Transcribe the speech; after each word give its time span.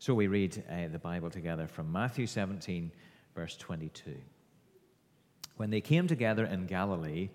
So 0.00 0.14
we 0.14 0.28
read 0.28 0.62
uh, 0.70 0.88
the 0.92 0.98
Bible 0.98 1.28
together 1.28 1.66
from 1.66 1.90
Matthew 1.90 2.28
17, 2.28 2.92
verse 3.34 3.56
22. 3.56 4.14
When 5.56 5.70
they 5.70 5.80
came 5.80 6.06
together 6.06 6.44
in 6.44 6.66
Galilee, 6.66 7.30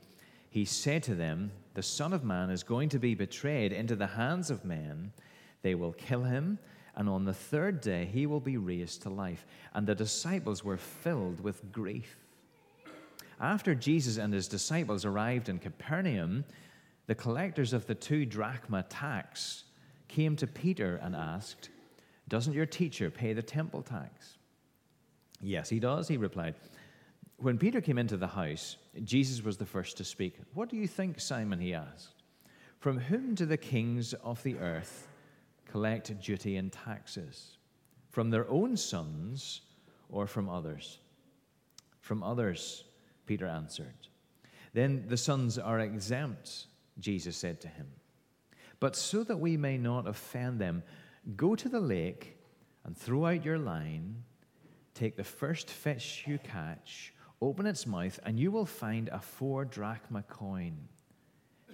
he 0.50 0.64
said 0.64 1.04
to 1.04 1.16
them, 1.16 1.52
The 1.74 1.84
Son 1.84 2.14
of 2.14 2.24
Man 2.24 2.50
is 2.50 2.64
going 2.64 2.88
to 2.90 3.00
be 3.00 3.16
betrayed 3.16 3.74
into 3.74 3.98
the 3.98 4.08
hands 4.08 4.50
of 4.50 4.64
men. 4.64 5.12
They 5.62 5.76
will 5.76 5.92
kill 5.92 6.24
him, 6.24 6.58
and 6.96 7.10
on 7.10 7.26
the 7.26 7.34
third 7.34 7.82
day 7.82 8.06
he 8.06 8.26
will 8.28 8.40
be 8.40 8.56
raised 8.56 9.02
to 9.02 9.10
life. 9.10 9.46
And 9.74 9.86
the 9.86 9.96
disciples 9.96 10.64
were 10.64 10.78
filled 10.78 11.42
with 11.42 11.70
grief. 11.70 12.18
After 13.42 13.76
Jesus 13.76 14.18
and 14.18 14.34
his 14.34 14.48
disciples 14.48 15.04
arrived 15.04 15.50
in 15.50 15.60
Capernaum, 15.60 16.46
the 17.08 17.16
collectors 17.16 17.74
of 17.74 17.88
the 17.88 17.96
two 17.96 18.26
drachma 18.26 18.84
tax 18.84 19.66
came 20.08 20.38
to 20.38 20.48
Peter 20.48 20.96
and 21.04 21.14
asked, 21.14 21.70
Doesn't 22.28 22.54
your 22.54 22.66
teacher 22.66 23.10
pay 23.10 23.34
the 23.34 23.42
temple 23.42 23.82
tax? 23.82 24.38
Yes, 25.42 25.70
he 25.70 25.80
does, 25.80 26.08
he 26.08 26.18
replied. 26.18 26.56
When 27.38 27.58
Peter 27.58 27.82
came 27.82 27.98
into 27.98 28.16
the 28.16 28.28
house, 28.28 28.78
Jesus 29.04 29.44
was 29.44 29.58
the 29.58 29.66
first 29.66 29.98
to 29.98 30.04
speak. 30.04 30.38
What 30.54 30.70
do 30.70 30.78
you 30.78 30.88
think, 30.88 31.20
Simon? 31.20 31.60
he 31.60 31.74
asked. 31.74 32.24
From 32.80 33.00
whom 33.00 33.36
do 33.36 33.46
the 33.46 33.58
kings 33.58 34.14
of 34.14 34.42
the 34.44 34.58
earth 34.58 35.08
collect 35.70 36.20
duty 36.22 36.58
and 36.58 36.72
taxes? 36.72 37.58
From 38.10 38.30
their 38.30 38.50
own 38.50 38.78
sons 38.78 39.62
or 40.10 40.28
from 40.28 40.50
others? 40.50 41.00
From 42.00 42.24
others, 42.24 42.84
Peter 43.26 43.48
answered. 43.48 44.08
Then 44.74 45.06
the 45.08 45.18
sons 45.18 45.58
are 45.58 45.80
exempt, 45.80 46.68
Jesus 47.00 47.38
said 47.38 47.62
to 47.62 47.68
him. 47.68 47.88
But 48.80 48.96
so 48.96 49.24
that 49.24 49.38
we 49.38 49.56
may 49.56 49.78
not 49.78 50.08
offend 50.08 50.60
them, 50.60 50.84
go 51.36 51.56
to 51.56 51.70
the 51.70 51.80
lake 51.80 52.38
and 52.84 52.98
throw 52.98 53.26
out 53.26 53.46
your 53.46 53.58
line. 53.58 54.24
Take 54.94 55.16
the 55.16 55.24
first 55.24 55.70
fish 55.70 56.24
you 56.28 56.38
catch, 56.40 57.14
open 57.42 57.66
its 57.66 57.88
mouth, 57.88 58.20
and 58.26 58.40
you 58.40 58.52
will 58.52 58.66
find 58.66 59.10
a 59.10 59.20
four 59.20 59.66
drachma 59.66 60.24
coin. 60.24 60.78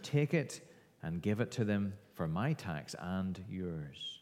Take 0.03 0.33
it 0.33 0.61
and 1.03 1.21
give 1.21 1.39
it 1.39 1.51
to 1.51 1.65
them 1.65 1.93
for 2.13 2.27
my 2.27 2.53
tax 2.53 2.95
and 2.99 3.43
yours. 3.49 4.19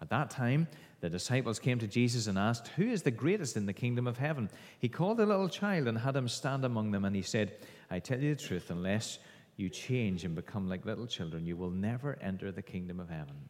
At 0.00 0.10
that 0.10 0.30
time, 0.30 0.66
the 1.00 1.08
disciples 1.08 1.58
came 1.58 1.78
to 1.78 1.86
Jesus 1.86 2.26
and 2.26 2.36
asked, 2.36 2.68
Who 2.68 2.84
is 2.84 3.02
the 3.02 3.10
greatest 3.10 3.56
in 3.56 3.66
the 3.66 3.72
kingdom 3.72 4.06
of 4.06 4.18
heaven? 4.18 4.50
He 4.80 4.88
called 4.88 5.20
a 5.20 5.26
little 5.26 5.48
child 5.48 5.86
and 5.86 5.96
had 5.96 6.16
him 6.16 6.28
stand 6.28 6.64
among 6.64 6.90
them, 6.90 7.04
and 7.04 7.14
he 7.14 7.22
said, 7.22 7.56
I 7.90 8.00
tell 8.00 8.20
you 8.20 8.34
the 8.34 8.40
truth, 8.42 8.70
unless 8.70 9.18
you 9.56 9.68
change 9.68 10.24
and 10.24 10.34
become 10.34 10.68
like 10.68 10.84
little 10.84 11.06
children, 11.06 11.46
you 11.46 11.56
will 11.56 11.70
never 11.70 12.18
enter 12.20 12.50
the 12.50 12.62
kingdom 12.62 12.98
of 12.98 13.10
heaven. 13.10 13.48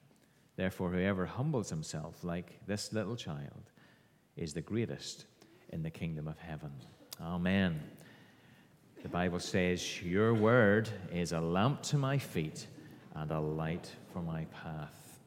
Therefore, 0.56 0.90
whoever 0.90 1.26
humbles 1.26 1.70
himself 1.70 2.22
like 2.22 2.60
this 2.66 2.92
little 2.92 3.16
child 3.16 3.70
is 4.36 4.52
the 4.52 4.60
greatest 4.60 5.24
in 5.70 5.82
the 5.82 5.90
kingdom 5.90 6.28
of 6.28 6.38
heaven. 6.38 6.72
Amen. 7.20 7.80
The 9.02 9.08
Bible 9.08 9.40
says, 9.40 10.02
Your 10.02 10.34
word 10.34 10.88
is 11.12 11.32
a 11.32 11.40
lamp 11.40 11.82
to 11.84 11.98
my 11.98 12.18
feet 12.18 12.66
and 13.14 13.30
a 13.30 13.40
light 13.40 13.90
for 14.12 14.22
my 14.22 14.44
path. 14.46 15.18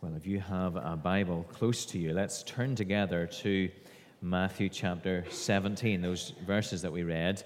Well, 0.00 0.16
if 0.16 0.26
you 0.26 0.40
have 0.40 0.76
a 0.76 0.96
Bible 0.96 1.46
close 1.52 1.84
to 1.86 1.98
you, 1.98 2.14
let's 2.14 2.42
turn 2.42 2.74
together 2.74 3.26
to 3.26 3.68
Matthew 4.22 4.70
chapter 4.70 5.24
17, 5.30 6.00
those 6.00 6.32
verses 6.46 6.82
that 6.82 6.92
we 6.92 7.02
read 7.02 7.42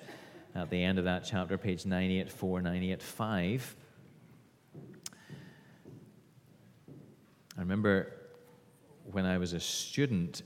at 0.54 0.70
the 0.70 0.82
end 0.82 0.98
of 0.98 1.04
that 1.04 1.24
chapter, 1.28 1.58
page 1.58 1.84
984, 1.84 2.62
985. 2.62 3.76
I 7.56 7.60
remember 7.60 8.12
when 9.04 9.24
I 9.24 9.38
was 9.38 9.52
a 9.52 9.60
student 9.60 10.42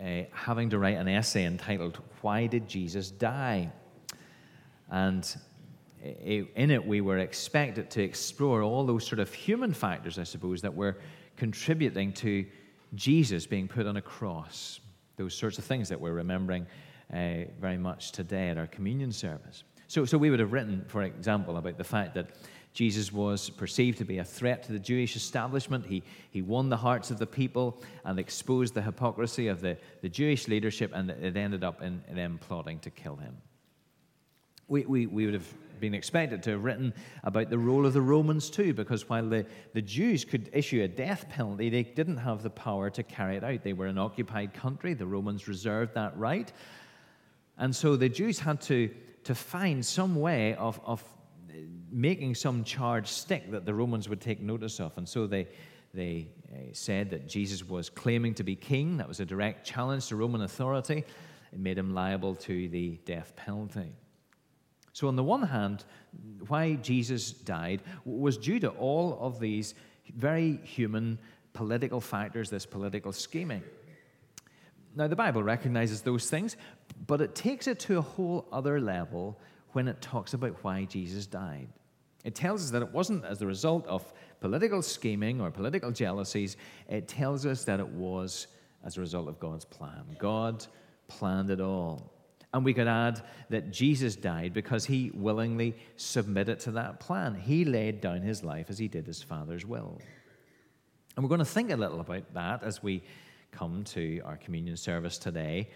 uh, 0.00 0.22
having 0.32 0.70
to 0.70 0.78
write 0.78 0.96
an 0.96 1.08
essay 1.08 1.44
entitled, 1.44 1.98
Why 2.20 2.46
Did 2.46 2.68
Jesus 2.68 3.10
Die? 3.10 3.70
And 4.90 5.36
in 6.02 6.70
it, 6.70 6.86
we 6.86 7.00
were 7.00 7.18
expected 7.18 7.90
to 7.90 8.02
explore 8.02 8.62
all 8.62 8.84
those 8.84 9.06
sort 9.06 9.18
of 9.18 9.32
human 9.32 9.72
factors, 9.72 10.18
I 10.18 10.24
suppose, 10.24 10.60
that 10.62 10.74
were 10.74 10.98
contributing 11.36 12.12
to 12.14 12.44
Jesus 12.94 13.46
being 13.46 13.66
put 13.66 13.86
on 13.86 13.96
a 13.96 14.02
cross. 14.02 14.80
Those 15.16 15.34
sorts 15.34 15.58
of 15.58 15.64
things 15.64 15.88
that 15.88 16.00
we're 16.00 16.12
remembering 16.12 16.66
uh, 17.12 17.44
very 17.60 17.78
much 17.78 18.12
today 18.12 18.50
at 18.50 18.58
our 18.58 18.66
communion 18.66 19.12
service. 19.12 19.64
So, 19.88 20.04
so 20.04 20.16
we 20.16 20.30
would 20.30 20.40
have 20.40 20.52
written, 20.52 20.84
for 20.88 21.02
example, 21.02 21.56
about 21.56 21.78
the 21.78 21.84
fact 21.84 22.14
that 22.14 22.30
Jesus 22.72 23.12
was 23.12 23.50
perceived 23.50 23.98
to 23.98 24.04
be 24.04 24.18
a 24.18 24.24
threat 24.24 24.62
to 24.64 24.72
the 24.72 24.78
Jewish 24.78 25.14
establishment. 25.14 25.84
He, 25.84 26.02
he 26.30 26.40
won 26.40 26.70
the 26.70 26.76
hearts 26.76 27.10
of 27.10 27.18
the 27.18 27.26
people 27.26 27.82
and 28.04 28.18
exposed 28.18 28.72
the 28.72 28.82
hypocrisy 28.82 29.48
of 29.48 29.60
the, 29.60 29.76
the 30.00 30.08
Jewish 30.08 30.48
leadership, 30.48 30.90
and 30.94 31.10
it 31.10 31.36
ended 31.36 31.64
up 31.64 31.82
in 31.82 32.02
them 32.10 32.38
plotting 32.40 32.78
to 32.80 32.90
kill 32.90 33.16
him. 33.16 33.36
We, 34.68 34.86
we, 34.86 35.06
we 35.06 35.26
would 35.26 35.34
have 35.34 35.54
been 35.80 35.92
expected 35.92 36.42
to 36.44 36.50
have 36.52 36.64
written 36.64 36.94
about 37.24 37.50
the 37.50 37.58
role 37.58 37.84
of 37.84 37.92
the 37.92 38.00
Romans 38.00 38.48
too, 38.48 38.72
because 38.72 39.06
while 39.06 39.28
the, 39.28 39.44
the 39.74 39.82
Jews 39.82 40.24
could 40.24 40.48
issue 40.54 40.82
a 40.82 40.88
death 40.88 41.28
penalty, 41.28 41.68
they 41.68 41.82
didn't 41.82 42.18
have 42.18 42.42
the 42.42 42.50
power 42.50 42.88
to 42.88 43.02
carry 43.02 43.36
it 43.36 43.44
out. 43.44 43.62
They 43.62 43.74
were 43.74 43.86
an 43.86 43.98
occupied 43.98 44.54
country, 44.54 44.94
the 44.94 45.06
Romans 45.06 45.46
reserved 45.46 45.94
that 45.94 46.16
right. 46.16 46.50
And 47.58 47.76
so 47.76 47.96
the 47.96 48.08
Jews 48.08 48.38
had 48.38 48.62
to, 48.62 48.88
to 49.24 49.34
find 49.34 49.84
some 49.84 50.16
way 50.16 50.54
of, 50.54 50.80
of 50.86 51.04
making 51.92 52.34
some 52.34 52.64
charge 52.64 53.06
stick 53.06 53.50
that 53.50 53.66
the 53.66 53.74
Romans 53.74 54.08
would 54.08 54.20
take 54.20 54.40
notice 54.40 54.80
of. 54.80 54.96
And 54.96 55.08
so 55.08 55.26
they, 55.26 55.46
they 55.92 56.28
uh, 56.52 56.58
said 56.72 57.10
that 57.10 57.28
Jesus 57.28 57.62
was 57.68 57.90
claiming 57.90 58.34
to 58.34 58.42
be 58.42 58.56
king. 58.56 58.96
That 58.96 59.06
was 59.06 59.20
a 59.20 59.26
direct 59.26 59.66
challenge 59.66 60.08
to 60.08 60.16
Roman 60.16 60.42
authority. 60.42 61.04
It 61.52 61.58
made 61.58 61.76
him 61.76 61.94
liable 61.94 62.34
to 62.36 62.68
the 62.68 62.98
death 63.04 63.36
penalty. 63.36 63.92
So, 64.94 65.08
on 65.08 65.16
the 65.16 65.24
one 65.24 65.42
hand, 65.42 65.84
why 66.48 66.74
Jesus 66.74 67.32
died 67.32 67.82
was 68.04 68.36
due 68.36 68.60
to 68.60 68.68
all 68.70 69.18
of 69.20 69.40
these 69.40 69.74
very 70.14 70.60
human 70.64 71.18
political 71.54 72.00
factors, 72.00 72.50
this 72.50 72.66
political 72.66 73.12
scheming. 73.12 73.62
Now, 74.94 75.08
the 75.08 75.16
Bible 75.16 75.42
recognizes 75.42 76.02
those 76.02 76.28
things, 76.28 76.56
but 77.06 77.22
it 77.22 77.34
takes 77.34 77.66
it 77.66 77.78
to 77.80 77.98
a 77.98 78.02
whole 78.02 78.46
other 78.52 78.80
level 78.80 79.38
when 79.72 79.88
it 79.88 80.02
talks 80.02 80.34
about 80.34 80.62
why 80.62 80.84
Jesus 80.84 81.26
died. 81.26 81.68
It 82.24 82.34
tells 82.34 82.64
us 82.64 82.70
that 82.70 82.82
it 82.82 82.92
wasn't 82.92 83.24
as 83.24 83.42
a 83.42 83.46
result 83.46 83.86
of 83.86 84.12
political 84.40 84.82
scheming 84.82 85.40
or 85.40 85.50
political 85.50 85.90
jealousies, 85.90 86.56
it 86.88 87.08
tells 87.08 87.46
us 87.46 87.64
that 87.64 87.80
it 87.80 87.88
was 87.88 88.48
as 88.84 88.96
a 88.96 89.00
result 89.00 89.28
of 89.28 89.38
God's 89.38 89.64
plan. 89.64 90.04
God 90.18 90.66
planned 91.08 91.50
it 91.50 91.60
all. 91.60 92.12
And 92.54 92.64
we 92.64 92.74
could 92.74 92.86
add 92.86 93.22
that 93.48 93.70
Jesus 93.70 94.14
died 94.14 94.52
because 94.52 94.84
he 94.84 95.10
willingly 95.14 95.74
submitted 95.96 96.60
to 96.60 96.72
that 96.72 97.00
plan. 97.00 97.34
He 97.34 97.64
laid 97.64 98.00
down 98.00 98.20
his 98.20 98.44
life 98.44 98.66
as 98.68 98.78
he 98.78 98.88
did 98.88 99.06
his 99.06 99.22
Father's 99.22 99.64
will. 99.64 99.98
And 101.16 101.24
we're 101.24 101.30
going 101.30 101.38
to 101.38 101.44
think 101.44 101.70
a 101.70 101.76
little 101.76 102.00
about 102.00 102.34
that 102.34 102.62
as 102.62 102.82
we 102.82 103.02
come 103.52 103.84
to 103.84 104.20
our 104.24 104.36
communion 104.36 104.76
service 104.76 105.18
today. 105.18 105.70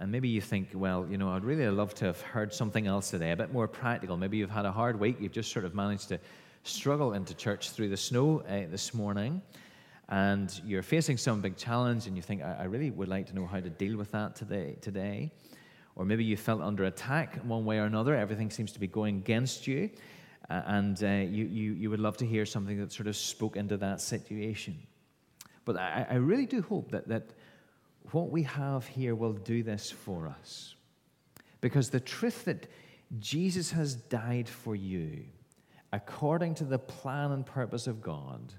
And 0.00 0.10
maybe 0.10 0.28
you 0.28 0.40
think, 0.40 0.70
well, 0.74 1.06
you 1.08 1.18
know, 1.18 1.30
I'd 1.30 1.44
really 1.44 1.68
love 1.68 1.94
to 1.96 2.06
have 2.06 2.20
heard 2.20 2.52
something 2.52 2.86
else 2.86 3.10
today, 3.10 3.30
a 3.30 3.36
bit 3.36 3.52
more 3.52 3.68
practical. 3.68 4.16
Maybe 4.16 4.36
you've 4.38 4.50
had 4.50 4.66
a 4.66 4.72
hard 4.72 4.98
week, 4.98 5.18
you've 5.20 5.32
just 5.32 5.52
sort 5.52 5.64
of 5.64 5.74
managed 5.74 6.08
to 6.08 6.18
struggle 6.64 7.12
into 7.12 7.34
church 7.34 7.70
through 7.70 7.90
the 7.90 7.96
snow 7.96 8.40
uh, 8.40 8.70
this 8.70 8.92
morning, 8.92 9.40
and 10.08 10.60
you're 10.64 10.82
facing 10.82 11.16
some 11.16 11.40
big 11.40 11.56
challenge, 11.56 12.06
and 12.08 12.16
you 12.16 12.22
think, 12.22 12.42
I, 12.42 12.56
I, 12.60 12.64
really 12.64 12.90
would 12.90 13.08
like 13.08 13.26
to 13.26 13.34
know 13.34 13.46
how 13.46 13.60
to 13.60 13.70
deal 13.70 13.96
with 13.96 14.10
that 14.12 14.34
today. 14.34 14.76
today. 14.80 15.30
Or 15.96 16.04
maybe 16.04 16.24
you 16.24 16.36
felt 16.36 16.60
under 16.60 16.84
attack 16.84 17.36
one 17.44 17.64
way 17.64 17.78
or 17.78 17.84
another, 17.84 18.16
everything 18.16 18.50
seems 18.50 18.72
to 18.72 18.80
be 18.80 18.88
going 18.88 19.18
against 19.18 19.68
you, 19.68 19.90
uh, 20.50 20.62
and 20.66 21.02
uh, 21.04 21.06
you, 21.06 21.44
you, 21.44 21.72
you 21.74 21.90
would 21.90 22.00
love 22.00 22.16
to 22.16 22.26
hear 22.26 22.44
something 22.44 22.78
that 22.78 22.90
sort 22.90 23.06
of 23.06 23.16
spoke 23.16 23.56
into 23.56 23.76
that 23.76 24.00
situation. 24.00 24.76
But 25.64 25.76
I, 25.76 26.06
I 26.10 26.14
really 26.14 26.46
do 26.46 26.62
hope 26.62 26.90
that, 26.90 27.06
that 27.08 27.30
what 28.12 28.30
we 28.30 28.42
have 28.44 28.86
here 28.86 29.14
will 29.14 29.32
do 29.32 29.62
this 29.62 29.90
for 29.90 30.28
us. 30.28 30.74
Because 31.60 31.90
the 31.90 32.00
truth 32.00 32.44
that 32.44 32.66
Jesus 33.18 33.70
has 33.70 33.94
died 33.94 34.48
for 34.48 34.74
you, 34.76 35.24
according 35.92 36.54
to 36.56 36.64
the 36.64 36.78
plan 36.78 37.32
and 37.32 37.46
purpose 37.46 37.86
of 37.86 38.02
God, 38.02 38.52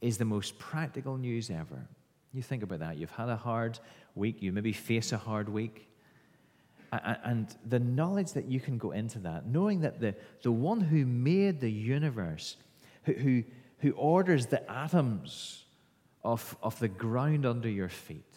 is 0.00 0.18
the 0.18 0.24
most 0.24 0.58
practical 0.58 1.16
news 1.16 1.50
ever. 1.50 1.88
You 2.32 2.42
think 2.42 2.62
about 2.62 2.80
that. 2.80 2.98
You've 2.98 3.10
had 3.10 3.28
a 3.28 3.36
hard 3.36 3.78
week, 4.14 4.42
you 4.42 4.52
maybe 4.52 4.72
face 4.72 5.12
a 5.12 5.18
hard 5.18 5.48
week. 5.48 5.88
And 6.92 7.48
the 7.64 7.80
knowledge 7.80 8.32
that 8.32 8.44
you 8.44 8.60
can 8.60 8.78
go 8.78 8.90
into 8.92 9.18
that, 9.20 9.46
knowing 9.46 9.80
that 9.80 10.00
the, 10.00 10.14
the 10.42 10.52
one 10.52 10.80
who 10.80 11.06
made 11.06 11.60
the 11.60 11.70
universe, 11.70 12.56
who, 13.04 13.12
who, 13.14 13.44
who 13.78 13.90
orders 13.92 14.46
the 14.46 14.70
atoms 14.70 15.64
of, 16.22 16.56
of 16.62 16.78
the 16.78 16.88
ground 16.88 17.46
under 17.46 17.68
your 17.68 17.88
feet, 17.88 18.33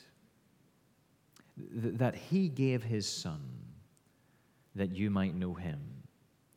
that 1.57 2.15
he 2.15 2.50
gave 2.50 2.83
his 2.83 3.07
son 3.07 3.42
that 4.75 4.95
you 4.95 5.09
might 5.09 5.36
know 5.36 5.54
him. 5.54 5.80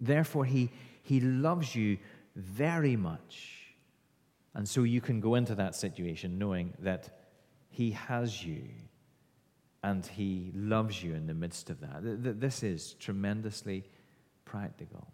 Therefore, 0.00 0.44
he, 0.44 0.70
he 1.02 1.20
loves 1.20 1.74
you 1.74 1.98
very 2.36 2.96
much. 2.96 3.60
And 4.54 4.68
so 4.68 4.82
you 4.82 5.00
can 5.00 5.20
go 5.20 5.36
into 5.36 5.54
that 5.56 5.74
situation 5.74 6.38
knowing 6.38 6.74
that 6.80 7.08
He 7.70 7.92
has 7.92 8.44
you 8.44 8.64
and 9.82 10.04
He 10.04 10.52
loves 10.54 11.02
you 11.02 11.14
in 11.14 11.26
the 11.26 11.34
midst 11.34 11.70
of 11.70 11.80
that. 11.80 12.40
This 12.40 12.62
is 12.62 12.94
tremendously 12.94 13.84
practical. 14.44 15.06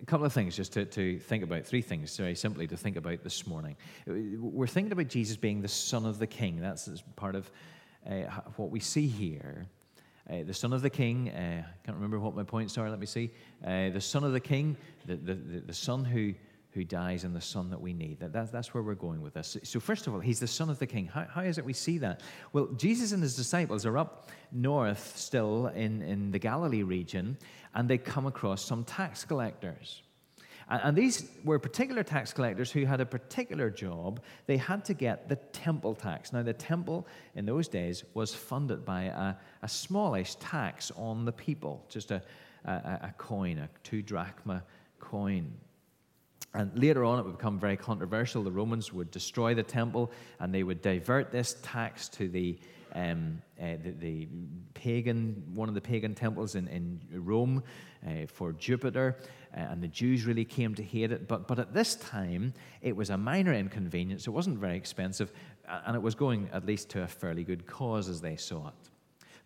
A 0.00 0.06
couple 0.06 0.26
of 0.26 0.32
things 0.32 0.56
just 0.56 0.72
to, 0.72 0.84
to 0.86 1.18
think 1.18 1.42
about, 1.42 1.64
three 1.64 1.82
things 1.82 2.16
very 2.16 2.34
simply 2.34 2.66
to 2.66 2.76
think 2.76 2.96
about 2.96 3.22
this 3.22 3.46
morning. 3.46 3.76
We're 4.06 4.66
thinking 4.66 4.92
about 4.92 5.08
Jesus 5.08 5.36
being 5.36 5.60
the 5.60 5.68
Son 5.68 6.06
of 6.06 6.18
the 6.18 6.26
King. 6.26 6.60
That's 6.60 6.88
part 7.14 7.34
of 7.34 7.50
what 8.56 8.70
we 8.70 8.80
see 8.80 9.06
here. 9.06 9.66
Uh, 10.28 10.42
the 10.44 10.54
Son 10.54 10.72
of 10.72 10.82
the 10.82 10.90
King, 10.90 11.30
uh, 11.30 11.62
I 11.64 11.86
can't 11.86 11.96
remember 11.96 12.18
what 12.18 12.34
my 12.34 12.42
points 12.42 12.76
are, 12.78 12.90
let 12.90 12.98
me 12.98 13.06
see. 13.06 13.30
Uh, 13.64 13.90
the 13.90 14.00
Son 14.00 14.24
of 14.24 14.32
the 14.32 14.40
King, 14.40 14.76
the, 15.06 15.14
the, 15.14 15.34
the, 15.34 15.60
the 15.60 15.74
Son 15.74 16.04
who 16.04 16.34
who 16.76 16.84
dies 16.84 17.24
and 17.24 17.34
the 17.34 17.40
son 17.40 17.70
that 17.70 17.80
we 17.80 17.94
need. 17.94 18.20
That, 18.20 18.34
that, 18.34 18.52
that's 18.52 18.74
where 18.74 18.82
we're 18.82 18.94
going 18.94 19.22
with 19.22 19.32
this. 19.32 19.56
So, 19.62 19.80
first 19.80 20.06
of 20.06 20.12
all, 20.12 20.20
he's 20.20 20.40
the 20.40 20.46
son 20.46 20.68
of 20.68 20.78
the 20.78 20.86
king. 20.86 21.06
How, 21.06 21.24
how 21.24 21.40
is 21.40 21.56
it 21.56 21.64
we 21.64 21.72
see 21.72 21.96
that? 21.98 22.20
Well, 22.52 22.66
Jesus 22.76 23.12
and 23.12 23.22
his 23.22 23.34
disciples 23.34 23.86
are 23.86 23.96
up 23.96 24.30
north 24.52 25.16
still 25.16 25.68
in, 25.68 26.02
in 26.02 26.30
the 26.30 26.38
Galilee 26.38 26.82
region, 26.82 27.38
and 27.74 27.88
they 27.88 27.96
come 27.96 28.26
across 28.26 28.62
some 28.62 28.84
tax 28.84 29.24
collectors. 29.24 30.02
And, 30.68 30.96
these 30.96 31.28
were 31.44 31.60
particular 31.60 32.02
tax 32.02 32.32
collectors 32.32 32.72
who 32.72 32.84
had 32.84 33.00
a 33.00 33.06
particular 33.06 33.70
job. 33.70 34.20
They 34.46 34.56
had 34.56 34.84
to 34.86 34.94
get 34.94 35.28
the 35.28 35.36
temple 35.36 35.94
tax. 35.94 36.32
Now, 36.32 36.42
the 36.42 36.52
temple 36.52 37.06
in 37.36 37.46
those 37.46 37.68
days 37.68 38.02
was 38.14 38.34
funded 38.34 38.84
by 38.84 39.04
a, 39.04 39.34
a 39.62 39.68
smallish 39.68 40.34
tax 40.36 40.90
on 40.96 41.24
the 41.24 41.32
people, 41.32 41.84
just 41.88 42.10
a, 42.10 42.20
a, 42.64 42.70
a 42.70 43.14
coin, 43.16 43.58
a 43.58 43.68
two 43.84 44.02
drachma 44.02 44.64
coin. 44.98 45.52
And 46.52 46.76
later 46.76 47.04
on, 47.04 47.18
it 47.18 47.26
would 47.26 47.36
become 47.36 47.58
very 47.60 47.76
controversial. 47.76 48.42
The 48.42 48.50
Romans 48.50 48.92
would 48.92 49.10
destroy 49.10 49.54
the 49.54 49.62
temple 49.62 50.10
and 50.40 50.54
they 50.54 50.62
would 50.62 50.80
divert 50.80 51.30
this 51.30 51.56
tax 51.62 52.08
to 52.10 52.28
the, 52.28 52.58
um, 52.94 53.42
uh, 53.60 53.76
the, 53.82 53.90
the, 53.90 54.28
pagan, 54.72 55.42
one 55.54 55.68
of 55.68 55.74
the 55.74 55.80
pagan 55.80 56.14
temples 56.14 56.54
in, 56.54 56.66
in 56.68 57.00
Rome 57.12 57.62
uh, 58.06 58.26
for 58.26 58.52
Jupiter. 58.52 59.18
Uh, 59.56 59.60
and 59.60 59.82
the 59.82 59.88
Jews 59.88 60.26
really 60.26 60.44
came 60.44 60.74
to 60.74 60.82
hate 60.82 61.12
it. 61.12 61.26
But, 61.26 61.48
but 61.48 61.58
at 61.58 61.72
this 61.72 61.94
time, 61.96 62.52
it 62.82 62.94
was 62.94 63.10
a 63.10 63.16
minor 63.16 63.54
inconvenience. 63.54 64.26
It 64.26 64.30
wasn't 64.30 64.58
very 64.58 64.76
expensive. 64.76 65.32
And 65.86 65.96
it 65.96 66.02
was 66.02 66.14
going 66.14 66.48
at 66.52 66.66
least 66.66 66.90
to 66.90 67.02
a 67.02 67.06
fairly 67.06 67.42
good 67.42 67.66
cause 67.66 68.08
as 68.08 68.20
they 68.20 68.36
saw 68.36 68.68
it. 68.68 68.90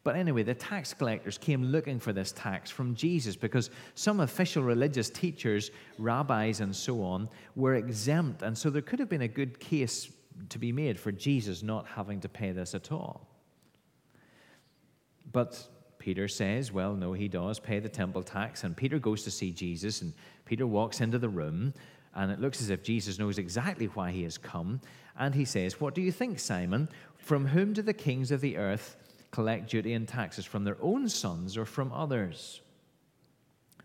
But 0.02 0.16
anyway, 0.16 0.42
the 0.42 0.54
tax 0.54 0.94
collectors 0.94 1.36
came 1.36 1.64
looking 1.64 1.98
for 1.98 2.12
this 2.12 2.32
tax 2.32 2.70
from 2.70 2.94
Jesus 2.94 3.36
because 3.36 3.70
some 3.94 4.20
official 4.20 4.62
religious 4.62 5.10
teachers, 5.10 5.70
rabbis, 5.98 6.60
and 6.60 6.74
so 6.74 7.02
on 7.02 7.28
were 7.54 7.74
exempt. 7.74 8.42
And 8.42 8.56
so 8.56 8.70
there 8.70 8.82
could 8.82 8.98
have 8.98 9.10
been 9.10 9.22
a 9.22 9.28
good 9.28 9.60
case 9.60 10.10
to 10.48 10.58
be 10.58 10.72
made 10.72 10.98
for 10.98 11.12
Jesus 11.12 11.62
not 11.62 11.86
having 11.86 12.20
to 12.20 12.28
pay 12.28 12.50
this 12.52 12.74
at 12.74 12.90
all. 12.90 13.28
But 15.32 15.62
Peter 16.00 16.26
says, 16.28 16.72
well, 16.72 16.94
no, 16.94 17.12
he 17.12 17.28
does 17.28 17.60
pay 17.60 17.78
the 17.78 17.88
temple 17.88 18.22
tax. 18.22 18.64
And 18.64 18.74
Peter 18.74 18.98
goes 18.98 19.22
to 19.24 19.30
see 19.30 19.52
Jesus, 19.52 20.00
and 20.00 20.14
Peter 20.46 20.66
walks 20.66 21.02
into 21.02 21.18
the 21.18 21.28
room, 21.28 21.74
and 22.14 22.32
it 22.32 22.40
looks 22.40 22.62
as 22.62 22.70
if 22.70 22.82
Jesus 22.82 23.18
knows 23.18 23.38
exactly 23.38 23.86
why 23.86 24.10
he 24.10 24.22
has 24.22 24.38
come. 24.38 24.80
And 25.18 25.34
he 25.34 25.44
says, 25.44 25.78
What 25.78 25.94
do 25.94 26.00
you 26.00 26.10
think, 26.10 26.40
Simon? 26.40 26.88
From 27.18 27.46
whom 27.46 27.74
do 27.74 27.82
the 27.82 27.92
kings 27.92 28.30
of 28.30 28.40
the 28.40 28.56
earth 28.56 28.96
collect 29.30 29.70
duty 29.70 29.92
and 29.92 30.08
taxes 30.08 30.46
from 30.46 30.64
their 30.64 30.78
own 30.80 31.08
sons 31.08 31.56
or 31.58 31.66
from 31.66 31.92
others. 31.92 32.62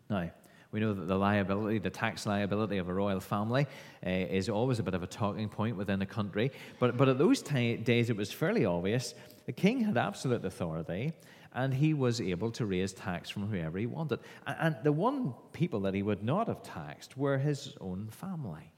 Now, 0.10 0.32
we 0.72 0.80
know 0.80 0.94
that 0.94 1.08
the 1.08 1.18
liability, 1.18 1.80
the 1.80 1.90
tax 1.90 2.26
liability 2.26 2.78
of 2.78 2.88
a 2.88 2.94
royal 2.94 3.20
family, 3.20 3.68
uh, 4.06 4.10
is 4.10 4.48
always 4.48 4.80
a 4.80 4.84
bit 4.84 4.94
of 4.94 5.04
a 5.04 5.08
talking 5.08 5.50
point 5.50 5.76
within 5.76 6.02
a 6.02 6.06
country. 6.06 6.52
But, 6.80 6.96
but 6.96 7.10
at 7.10 7.18
those 7.18 7.42
t- 7.42 7.76
days, 7.76 8.10
it 8.10 8.16
was 8.16 8.32
fairly 8.32 8.66
obvious 8.66 9.14
the 9.46 9.52
king 9.52 9.82
had 9.82 9.98
absolute 9.98 10.44
authority 10.46 11.14
and 11.56 11.74
he 11.74 11.94
was 11.94 12.22
able 12.22 12.52
to 12.52 12.66
raise 12.66 12.94
tax 12.94 13.30
from 13.30 13.48
whoever 13.48 13.80
he 13.80 13.86
wanted. 13.86 14.19
And, 14.46 14.75
the 14.84 14.92
one 14.92 15.34
people 15.54 15.80
that 15.81 15.94
he 15.94 16.04
would 16.04 16.22
not 16.22 16.48
have 16.48 16.62
taxed 16.62 17.18
were 17.18 17.38
his 17.38 17.74
own 17.81 18.10
family. 18.12 18.72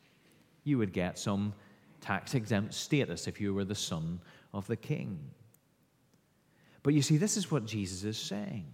You 0.64 0.78
would 0.78 0.94
get 0.94 1.18
some 1.18 1.54
tax 2.00 2.36
exempt 2.36 2.74
status 2.74 3.28
if 3.28 3.42
you 3.42 3.54
were 3.54 3.66
the 3.66 3.76
son 3.76 4.22
of 4.54 4.68
the 4.68 4.76
king. 4.76 5.20
But 6.84 6.94
you 6.94 7.02
see, 7.02 7.18
this 7.18 7.36
is 7.36 7.52
what 7.52 7.66
Jesus 7.66 8.04
is 8.04 8.18
saying. 8.18 8.66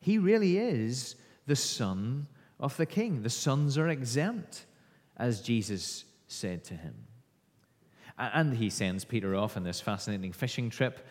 He 0.00 0.18
really 0.18 0.58
is 0.58 1.16
the 1.46 1.54
Son 1.54 2.26
of 2.58 2.76
the 2.76 2.86
King. 2.86 3.22
The 3.22 3.30
sons 3.30 3.78
are 3.78 3.88
exempt, 3.88 4.64
as 5.16 5.40
Jesus 5.40 6.04
said 6.26 6.64
to 6.64 6.74
him. 6.74 6.94
And 8.18 8.56
he 8.56 8.70
sends 8.70 9.04
Peter 9.04 9.36
off 9.36 9.56
on 9.56 9.62
this 9.62 9.80
fascinating 9.80 10.32
fishing 10.32 10.70
trip. 10.70 11.06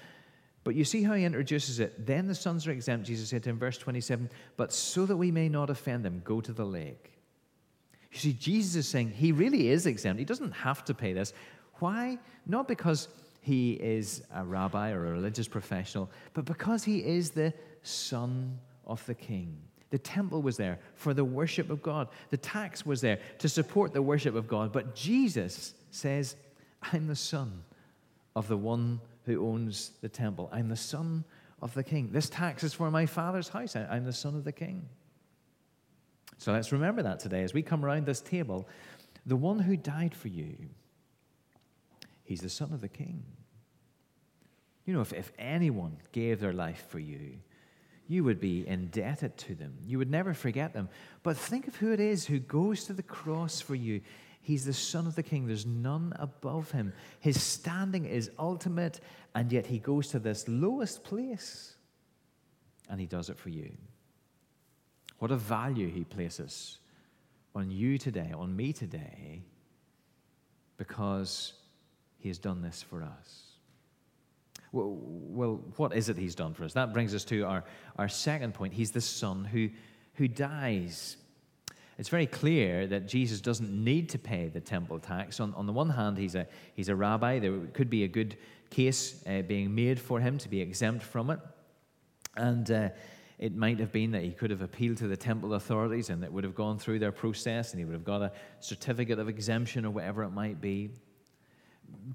But 0.67 0.75
you 0.75 0.83
see 0.83 1.01
how 1.01 1.13
he 1.13 1.23
introduces 1.23 1.79
it. 1.79 2.05
Then 2.05 2.27
the 2.27 2.35
sons 2.35 2.67
are 2.67 2.71
exempt, 2.71 3.07
Jesus 3.07 3.29
said 3.29 3.41
to 3.43 3.51
him, 3.51 3.57
verse 3.57 3.77
27, 3.77 4.29
but 4.57 4.73
so 4.73 5.05
that 5.05 5.15
we 5.15 5.31
may 5.31 5.47
not 5.47 5.69
offend 5.69 6.03
them, 6.03 6.21
go 6.25 6.41
to 6.41 6.51
the 6.51 6.65
lake. 6.65 7.13
You 8.11 8.19
see, 8.19 8.33
Jesus 8.33 8.75
is 8.75 8.85
saying 8.85 9.11
he 9.11 9.31
really 9.31 9.69
is 9.69 9.85
exempt. 9.85 10.19
He 10.19 10.25
doesn't 10.25 10.51
have 10.51 10.83
to 10.83 10.93
pay 10.93 11.13
this. 11.13 11.31
Why? 11.75 12.17
Not 12.45 12.67
because 12.67 13.07
he 13.39 13.75
is 13.75 14.23
a 14.35 14.43
rabbi 14.43 14.91
or 14.91 15.05
a 15.05 15.11
religious 15.13 15.47
professional, 15.47 16.11
but 16.33 16.43
because 16.43 16.83
he 16.83 16.97
is 16.97 17.31
the 17.31 17.53
son 17.83 18.59
of 18.85 19.05
the 19.05 19.15
king. 19.15 19.57
The 19.91 19.99
temple 19.99 20.41
was 20.41 20.57
there 20.57 20.79
for 20.95 21.13
the 21.13 21.23
worship 21.23 21.69
of 21.69 21.81
God. 21.81 22.09
The 22.29 22.35
tax 22.35 22.85
was 22.85 22.99
there 22.99 23.19
to 23.39 23.47
support 23.47 23.93
the 23.93 24.01
worship 24.01 24.35
of 24.35 24.49
God. 24.49 24.73
But 24.73 24.95
Jesus 24.95 25.75
says, 25.91 26.35
I'm 26.91 27.07
the 27.07 27.15
son 27.15 27.63
of 28.35 28.49
the 28.49 28.57
one 28.57 28.99
who 29.27 29.45
owns 29.45 29.91
the 30.01 30.09
temple. 30.09 30.49
I'm 30.51 30.69
the 30.69 30.75
son 30.75 31.23
of 31.61 31.73
the 31.73 31.83
king. 31.83 32.09
This 32.11 32.29
tax 32.29 32.63
is 32.63 32.73
for 32.73 32.89
my 32.89 33.05
father's 33.05 33.49
house. 33.49 33.75
I'm 33.75 34.05
the 34.05 34.13
son 34.13 34.35
of 34.35 34.43
the 34.43 34.51
king. 34.51 34.87
So 36.39 36.53
let's 36.53 36.71
remember 36.71 37.03
that 37.03 37.19
today 37.19 37.43
as 37.43 37.53
we 37.53 37.61
come 37.61 37.85
around 37.85 38.05
this 38.05 38.21
table. 38.21 38.67
The 39.25 39.35
one 39.35 39.59
who 39.59 39.75
died 39.75 40.15
for 40.15 40.29
you, 40.29 40.55
he's 42.23 42.41
the 42.41 42.49
son 42.49 42.71
of 42.73 42.81
the 42.81 42.87
king. 42.87 43.23
You 44.85 44.93
know, 44.93 45.01
if, 45.01 45.11
if 45.11 45.31
anyone 45.37 45.97
gave 46.13 46.39
their 46.39 46.53
life 46.53 46.85
for 46.89 46.99
you, 46.99 47.33
you 48.07 48.23
would 48.23 48.39
be 48.39 48.65
indebted 48.65 49.35
to 49.37 49.55
them. 49.55 49.73
You 49.85 49.97
would 49.97 50.09
never 50.09 50.33
forget 50.33 50.73
them. 50.73 50.87
But 51.23 51.35
think 51.35 51.67
of 51.67 51.75
who 51.75 51.91
it 51.91 51.99
is 51.99 52.25
who 52.25 52.39
goes 52.39 52.85
to 52.85 52.93
the 52.93 53.03
cross 53.03 53.59
for 53.59 53.75
you. 53.75 53.99
He's 54.47 54.63
the 54.63 54.71
Son 54.71 55.07
of 55.07 55.15
the 55.15 55.23
King. 55.23 55.45
There's 55.45 55.65
none 55.65 56.13
above 56.17 56.71
him. 56.71 56.93
His 57.19 57.43
standing 57.43 58.05
is 58.05 58.31
ultimate, 58.39 59.01
and 59.35 59.51
yet 59.51 59.67
he 59.67 59.77
goes 59.77 60.07
to 60.11 60.19
this 60.19 60.47
lowest 60.47 61.03
place, 61.03 61.75
and 62.89 62.97
he 62.97 63.07
does 63.07 63.29
it 63.29 63.37
for 63.37 63.49
you. 63.49 63.73
What 65.19 65.31
a 65.31 65.35
value 65.35 65.89
he 65.89 66.05
places 66.05 66.77
on 67.55 67.69
you 67.69 67.97
today, 67.97 68.31
on 68.33 68.55
me 68.55 68.71
today, 68.71 69.43
because 70.77 71.51
he 72.17 72.29
has 72.29 72.37
done 72.37 72.61
this 72.61 72.81
for 72.81 73.03
us. 73.03 73.47
Well, 74.71 74.97
well, 75.01 75.61
what 75.75 75.93
is 75.93 76.07
it 76.07 76.15
he's 76.15 76.35
done 76.35 76.53
for 76.53 76.63
us? 76.63 76.71
That 76.71 76.93
brings 76.93 77.13
us 77.13 77.25
to 77.25 77.41
our, 77.41 77.65
our 77.97 78.07
second 78.07 78.53
point. 78.53 78.71
He's 78.71 78.91
the 78.91 79.01
Son 79.01 79.43
who, 79.43 79.71
who 80.13 80.29
dies. 80.29 81.17
It's 81.97 82.09
very 82.09 82.27
clear 82.27 82.85
that 82.87 83.07
Jesus 83.07 83.41
doesn't 83.41 83.71
need 83.71 84.09
to 84.09 84.19
pay 84.19 84.49
the 84.49 84.59
temple 84.59 84.99
tax. 84.99 85.39
On, 85.39 85.53
on 85.55 85.65
the 85.65 85.73
one 85.73 85.89
hand, 85.89 86.17
he's 86.17 86.35
a, 86.35 86.47
he's 86.75 86.89
a 86.89 86.95
rabbi. 86.95 87.39
There 87.39 87.59
could 87.73 87.89
be 87.89 88.03
a 88.03 88.07
good 88.07 88.37
case 88.69 89.23
uh, 89.25 89.41
being 89.41 89.73
made 89.73 89.99
for 89.99 90.19
him 90.19 90.37
to 90.37 90.49
be 90.49 90.61
exempt 90.61 91.03
from 91.03 91.31
it. 91.31 91.39
And 92.35 92.69
uh, 92.69 92.89
it 93.39 93.55
might 93.55 93.79
have 93.79 93.91
been 93.91 94.11
that 94.11 94.23
he 94.23 94.31
could 94.31 94.51
have 94.51 94.61
appealed 94.61 94.97
to 94.97 95.07
the 95.07 95.17
temple 95.17 95.55
authorities 95.55 96.09
and 96.09 96.23
it 96.23 96.31
would 96.31 96.43
have 96.43 96.55
gone 96.55 96.77
through 96.77 96.99
their 96.99 97.11
process 97.11 97.71
and 97.71 97.79
he 97.79 97.85
would 97.85 97.93
have 97.93 98.03
got 98.03 98.21
a 98.21 98.31
certificate 98.59 99.17
of 99.17 99.27
exemption 99.27 99.85
or 99.85 99.89
whatever 99.89 100.23
it 100.23 100.31
might 100.31 100.61
be. 100.61 100.91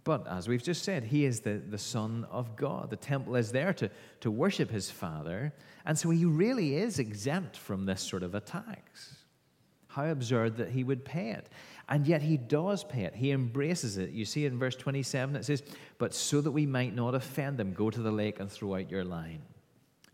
But 0.04 0.26
as 0.28 0.48
we've 0.48 0.62
just 0.62 0.84
said, 0.84 1.04
he 1.04 1.24
is 1.24 1.40
the, 1.40 1.54
the 1.54 1.78
Son 1.78 2.26
of 2.30 2.56
God. 2.56 2.90
The 2.90 2.96
temple 2.96 3.36
is 3.36 3.50
there 3.50 3.72
to, 3.74 3.90
to 4.20 4.30
worship 4.30 4.70
his 4.70 4.90
Father. 4.90 5.52
And 5.86 5.98
so 5.98 6.10
he 6.10 6.24
really 6.24 6.76
is 6.76 6.98
exempt 6.98 7.56
from 7.56 7.86
this 7.86 8.00
sort 8.00 8.22
of 8.22 8.34
a 8.34 8.40
tax. 8.40 9.16
How 9.94 10.06
absurd 10.06 10.56
that 10.56 10.70
he 10.70 10.84
would 10.84 11.04
pay 11.04 11.30
it. 11.30 11.48
And 11.88 12.06
yet 12.06 12.22
he 12.22 12.36
does 12.36 12.84
pay 12.84 13.02
it. 13.02 13.14
He 13.14 13.30
embraces 13.30 13.98
it. 13.98 14.10
You 14.10 14.24
see 14.24 14.46
in 14.46 14.58
verse 14.58 14.76
27, 14.76 15.36
it 15.36 15.44
says, 15.44 15.62
But 15.98 16.14
so 16.14 16.40
that 16.40 16.50
we 16.50 16.64
might 16.64 16.94
not 16.94 17.14
offend 17.14 17.58
them, 17.58 17.74
go 17.74 17.90
to 17.90 18.00
the 18.00 18.10
lake 18.10 18.40
and 18.40 18.50
throw 18.50 18.76
out 18.76 18.90
your 18.90 19.04
line. 19.04 19.42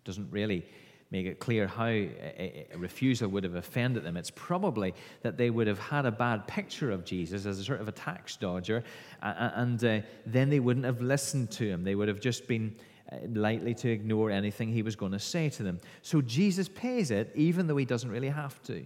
Doesn't 0.04 0.30
really 0.32 0.64
make 1.10 1.26
it 1.26 1.38
clear 1.38 1.66
how 1.66 1.86
a, 1.86 2.66
refusal 2.76 3.28
would 3.28 3.44
have 3.44 3.54
offended 3.54 4.04
them. 4.04 4.16
It's 4.16 4.30
probably 4.30 4.94
that 5.22 5.36
they 5.36 5.50
would 5.50 5.66
have 5.66 5.78
had 5.78 6.06
a 6.06 6.10
bad 6.10 6.46
picture 6.46 6.90
of 6.90 7.04
Jesus 7.04 7.46
as 7.46 7.58
a 7.58 7.64
sort 7.64 7.80
of 7.80 7.88
a 7.88 7.92
tax 7.92 8.36
dodger, 8.36 8.84
and 9.22 9.82
uh, 9.84 10.00
then 10.26 10.50
they 10.50 10.60
wouldn't 10.60 10.84
have 10.84 11.00
listened 11.00 11.50
to 11.52 11.66
him. 11.66 11.84
They 11.84 11.94
would 11.94 12.08
have 12.08 12.20
just 12.20 12.46
been 12.46 12.76
uh, 13.10 13.16
likely 13.32 13.74
to 13.74 13.90
ignore 13.90 14.30
anything 14.30 14.70
he 14.70 14.82
was 14.82 14.96
going 14.96 15.12
to 15.12 15.18
say 15.18 15.48
to 15.50 15.62
them. 15.62 15.80
So 16.02 16.20
Jesus 16.20 16.68
pays 16.68 17.10
it, 17.10 17.32
even 17.34 17.66
though 17.66 17.76
he 17.76 17.86
doesn't 17.86 18.10
really 18.10 18.28
have 18.28 18.62
to. 18.64 18.84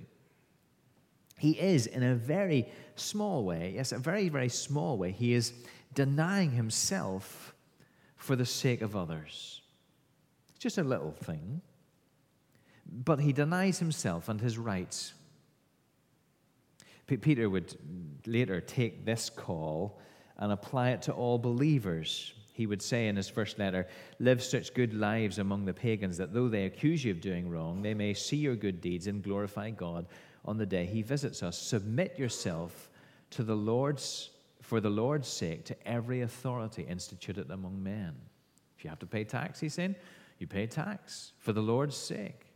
He 1.42 1.58
is, 1.58 1.88
in 1.88 2.04
a 2.04 2.14
very 2.14 2.68
small 2.94 3.42
way, 3.42 3.72
yes, 3.75 3.90
a 3.90 3.99
very, 3.99 4.28
very 4.28 4.49
small 4.49 4.96
way, 4.96 5.11
he 5.11 5.32
is 5.32 5.52
denying 5.92 6.52
himself 6.52 7.52
for 8.14 8.37
the 8.37 8.46
sake 8.46 8.80
of 8.80 8.94
others. 8.94 9.61
It's 10.50 10.61
just 10.61 10.78
a 10.78 10.84
little 10.84 11.11
thing. 11.11 11.61
But 12.87 13.18
he 13.18 13.32
denies 13.32 13.80
himself 13.80 14.28
and 14.28 14.40
his 14.40 14.56
rights. 14.56 15.14
P- 17.08 17.16
Peter 17.16 17.50
would 17.50 17.75
later 18.25 18.61
take 18.61 19.04
this 19.04 19.28
call 19.28 19.99
and 20.38 20.52
apply 20.52 20.90
it 20.90 21.02
to 21.02 21.12
all 21.12 21.38
believers. 21.38 22.34
He 22.52 22.68
would 22.68 22.82
say 22.82 23.08
in 23.08 23.16
his 23.16 23.28
first 23.28 23.58
letter, 23.58 23.88
Live 24.20 24.44
such 24.44 24.75
good 24.75 24.94
lives 24.94 25.40
among 25.40 25.64
the 25.64 25.75
pagans 25.75 26.18
that 26.18 26.32
though 26.32 26.49
they 26.49 26.66
accuse 26.66 27.04
you 27.04 27.11
of 27.11 27.20
doing 27.20 27.50
wrong, 27.50 27.82
they 27.82 27.94
may 27.94 28.14
see 28.14 28.37
your 28.37 28.54
good 28.54 28.80
deeds 28.80 29.08
and 29.08 29.25
glorify 29.25 29.70
God 29.70 30.06
on 30.44 30.58
the 30.58 30.66
day 30.66 30.87
he 30.87 31.02
visits 31.02 31.42
us. 31.42 31.58
Submit 31.58 32.18
yourself 32.18 32.90
to 33.30 33.42
the 33.42 33.56
Lord's 33.56 34.30
for 34.61 34.80
the 34.80 34.90
Lord's 34.90 35.28
sake 35.28 35.64
to 35.66 35.76
every 35.87 36.22
authority 36.22 36.87
instituted 36.88 37.50
among 37.50 37.82
men. 37.82 38.14
If 38.78 38.84
you 38.84 38.90
have 38.90 39.00
to 39.00 39.06
pay 39.06 39.25
tax, 39.25 39.58
he's 39.61 39.75
saying, 39.75 39.96
you 40.38 40.46
pay 40.46 40.66
tax 40.66 41.32
for 41.38 41.52
the 41.52 41.61
Lord's 41.61 41.96
sake. 41.96 42.46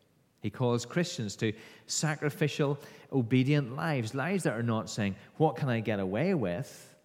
He 0.40 0.50
calls 0.50 0.86
Christians 0.86 1.36
to 1.36 1.52
sacrificial, 1.86 2.78
obedient 3.12 3.74
lives, 3.74 4.14
lives 4.14 4.44
that 4.44 4.54
are 4.54 4.62
not 4.62 4.88
saying, 4.88 5.16
What 5.36 5.56
can 5.56 5.68
I 5.68 5.80
get 5.80 6.00
away 6.00 6.34
with? 6.34 6.95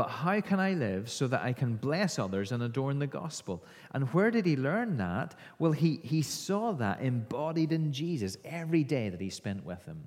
But 0.00 0.08
how 0.08 0.40
can 0.40 0.58
I 0.58 0.72
live 0.72 1.10
so 1.10 1.28
that 1.28 1.42
I 1.42 1.52
can 1.52 1.76
bless 1.76 2.18
others 2.18 2.52
and 2.52 2.62
adorn 2.62 3.00
the 3.00 3.06
gospel? 3.06 3.62
And 3.92 4.08
where 4.14 4.30
did 4.30 4.46
he 4.46 4.56
learn 4.56 4.96
that? 4.96 5.34
Well, 5.58 5.72
he, 5.72 6.00
he 6.02 6.22
saw 6.22 6.72
that 6.72 7.02
embodied 7.02 7.70
in 7.70 7.92
Jesus 7.92 8.38
every 8.42 8.82
day 8.82 9.10
that 9.10 9.20
he 9.20 9.28
spent 9.28 9.62
with 9.62 9.84
him. 9.84 10.02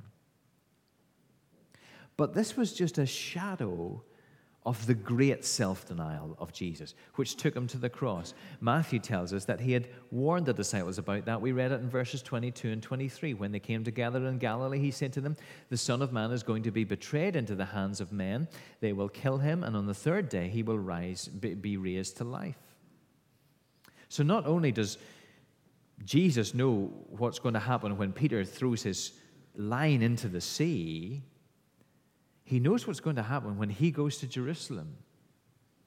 But 2.17 2.33
this 2.33 2.57
was 2.57 2.73
just 2.73 2.97
a 2.97 3.05
shadow 3.05 4.01
of 4.65 4.85
the 4.85 4.93
great 4.93 5.43
self 5.43 5.85
denial 5.85 6.37
of 6.39 6.53
Jesus, 6.53 6.95
which 7.15 7.35
took 7.35 7.55
him 7.55 7.67
to 7.67 7.77
the 7.77 7.89
cross. 7.89 8.33
Matthew 8.61 8.99
tells 8.99 9.33
us 9.33 9.45
that 9.45 9.59
he 9.59 9.73
had 9.73 9.89
warned 10.09 10.45
the 10.45 10.53
disciples 10.53 10.97
about 10.97 11.25
that. 11.25 11.41
We 11.41 11.51
read 11.51 11.71
it 11.71 11.81
in 11.81 11.89
verses 11.89 12.21
22 12.21 12.71
and 12.71 12.81
23. 12.81 13.33
When 13.33 13.51
they 13.51 13.59
came 13.59 13.83
together 13.83 14.25
in 14.25 14.37
Galilee, 14.37 14.79
he 14.79 14.91
said 14.91 15.11
to 15.13 15.21
them, 15.21 15.35
The 15.69 15.77
Son 15.77 16.01
of 16.01 16.13
Man 16.13 16.31
is 16.31 16.43
going 16.43 16.63
to 16.63 16.71
be 16.71 16.85
betrayed 16.85 17.35
into 17.35 17.55
the 17.55 17.65
hands 17.65 17.99
of 17.99 18.13
men. 18.13 18.47
They 18.79 18.93
will 18.93 19.09
kill 19.09 19.37
him, 19.37 19.63
and 19.63 19.75
on 19.75 19.85
the 19.85 19.93
third 19.93 20.29
day 20.29 20.47
he 20.47 20.63
will 20.63 20.79
rise, 20.79 21.27
be 21.27 21.77
raised 21.77 22.17
to 22.17 22.23
life. 22.23 22.57
So 24.07 24.23
not 24.23 24.45
only 24.45 24.71
does 24.71 24.97
Jesus 26.05 26.53
know 26.53 26.91
what's 27.09 27.39
going 27.39 27.53
to 27.53 27.59
happen 27.59 27.97
when 27.97 28.13
Peter 28.13 28.45
throws 28.45 28.83
his 28.83 29.13
line 29.55 30.01
into 30.01 30.27
the 30.27 30.41
sea, 30.41 31.23
he 32.43 32.59
knows 32.59 32.85
what's 32.85 32.99
going 32.99 33.15
to 33.15 33.23
happen 33.23 33.57
when 33.57 33.69
he 33.69 33.91
goes 33.91 34.17
to 34.17 34.27
Jerusalem. 34.27 34.97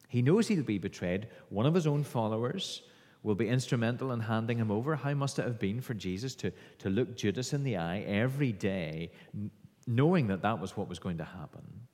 He 0.08 0.22
knows 0.22 0.48
he'll 0.48 0.62
be 0.62 0.78
betrayed. 0.78 1.28
One 1.48 1.66
of 1.66 1.74
his 1.74 1.86
own 1.86 2.04
followers 2.04 2.82
will 3.22 3.34
be 3.34 3.48
instrumental 3.48 4.12
in 4.12 4.20
handing 4.20 4.58
him 4.58 4.70
over. 4.70 4.96
How 4.96 5.12
must 5.14 5.38
it 5.38 5.42
have 5.42 5.58
been 5.58 5.80
for 5.80 5.94
Jesus 5.94 6.34
to, 6.36 6.52
to 6.78 6.88
look 6.88 7.16
Judas 7.16 7.52
in 7.52 7.64
the 7.64 7.76
eye 7.76 8.00
every 8.00 8.52
day, 8.52 9.10
knowing 9.86 10.28
that 10.28 10.42
that 10.42 10.60
was 10.60 10.76
what 10.76 10.88
was 10.88 10.98
going 10.98 11.18
to 11.18 11.24
happen? 11.24 11.86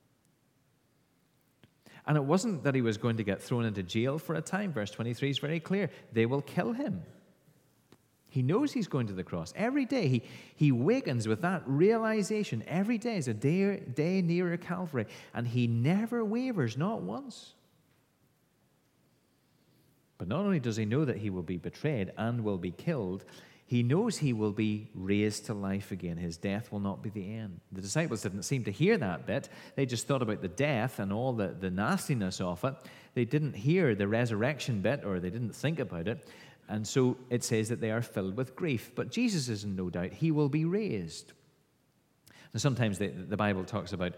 And 2.07 2.17
it 2.17 2.25
wasn't 2.25 2.65
that 2.65 2.75
he 2.75 2.83
was 2.83 2.99
going 2.99 3.17
to 3.17 3.25
get 3.25 3.41
thrown 3.41 3.65
into 3.65 3.83
jail 3.83 4.19
for 4.19 4.35
a 4.35 4.43
time. 4.43 4.73
Verse 4.73 4.91
23 4.91 5.31
is 5.31 5.39
very 5.39 5.61
clear. 5.61 5.91
They 6.13 6.27
will 6.27 6.43
kill 6.43 6.73
him. 6.73 7.03
He 8.33 8.41
knows 8.41 8.73
he's 8.73 8.89
going 8.89 9.09
to 9.09 9.13
the 9.13 9.23
cross. 9.23 9.53
Every 9.55 9.85
day 9.85 10.09
he, 10.09 10.23
he 10.57 10.73
wakens 10.73 11.29
with 11.29 11.43
that 11.43 11.63
realization. 11.67 12.65
Every 12.67 12.97
day 12.97 13.17
is 13.17 13.29
a 13.29 13.35
day, 13.35 13.81
day 13.81 14.23
nearer 14.23 14.57
Calvary. 14.57 15.05
And 15.35 15.47
he 15.47 15.67
never 15.67 16.25
wavers, 16.25 16.79
not 16.79 17.03
once. 17.03 17.53
But 20.17 20.29
not 20.29 20.47
only 20.47 20.61
does 20.61 20.79
he 20.79 20.87
know 20.87 21.05
that 21.05 21.19
he 21.19 21.29
will 21.29 21.43
be 21.43 21.59
betrayed 21.59 22.11
and 22.17 22.43
will 22.43 22.57
be 22.57 22.71
killed, 22.71 23.27
he 23.67 23.83
knows 23.83 24.17
he 24.17 24.33
will 24.33 24.53
be 24.53 24.89
raised 24.95 25.45
to 25.47 25.55
life 25.55 25.93
again. 25.93 26.17
His 26.17 26.39
death 26.39 26.73
will 26.73 26.81
not 26.81 27.03
be 27.03 27.11
the 27.11 27.35
end. 27.35 27.61
The 27.71 27.83
disciples 27.83 28.23
didn't 28.23 28.45
seem 28.45 28.65
to 28.65 28.71
hear 28.71 28.97
that 28.97 29.27
bit. 29.27 29.51
They 29.77 29.85
just 29.85 30.07
thought 30.07 30.23
about 30.23 30.41
the 30.41 30.49
death 30.49 31.01
and 31.01 31.13
all 31.13 31.35
the, 31.35 31.49
the 31.49 31.71
nastiness 31.71 32.41
of 32.41 32.65
it. 32.65 32.75
They 33.13 33.27
didn't 33.27 33.55
hear 33.55 33.95
the 33.95 34.09
resurrection 34.09 34.81
bit 34.81 35.05
or 35.05 35.21
they 35.21 35.29
didn't 35.29 35.55
think 35.55 35.81
about 35.81 36.09
it. 36.09 36.27
And 36.69 36.87
so 36.87 37.17
it 37.29 37.45
says 37.45 37.69
that 37.69 37.81
they 37.81 37.91
are 37.91 38.03
filled 38.03 38.37
with 38.37 38.57
grief. 38.57 38.93
But 38.95 39.11
Jesus 39.11 39.49
is 39.49 39.65
in 39.65 39.77
no 39.77 39.91
doubt. 39.91 40.13
He 40.13 40.31
will 40.31 40.49
be 40.49 40.65
raised. 40.65 41.33
And 42.53 42.61
sometimes 42.61 42.99
the, 42.99 43.09
the 43.09 43.37
Bible 43.37 43.65
talks 43.65 43.93
about 43.93 44.13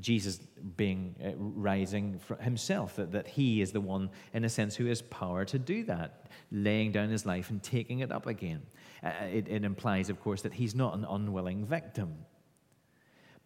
Jesus 0.00 0.40
being 0.76 1.14
uh, 1.24 1.30
rising 1.36 2.20
himself, 2.40 2.96
that, 2.96 3.12
that 3.12 3.26
he 3.26 3.60
is 3.60 3.72
the 3.72 3.80
one, 3.80 4.10
in 4.34 4.44
a 4.44 4.48
sense, 4.48 4.74
who 4.74 4.86
has 4.86 5.02
power 5.02 5.44
to 5.46 5.58
do 5.58 5.84
that, 5.84 6.26
laying 6.50 6.92
down 6.92 7.08
his 7.08 7.24
life 7.24 7.50
and 7.50 7.62
taking 7.62 8.00
it 8.00 8.12
up 8.12 8.26
again. 8.26 8.62
Uh, 9.02 9.10
it, 9.32 9.48
it 9.48 9.64
implies, 9.64 10.10
of 10.10 10.20
course, 10.20 10.42
that 10.42 10.52
he's 10.52 10.74
not 10.74 10.94
an 10.94 11.06
unwilling 11.08 11.64
victim. 11.64 12.14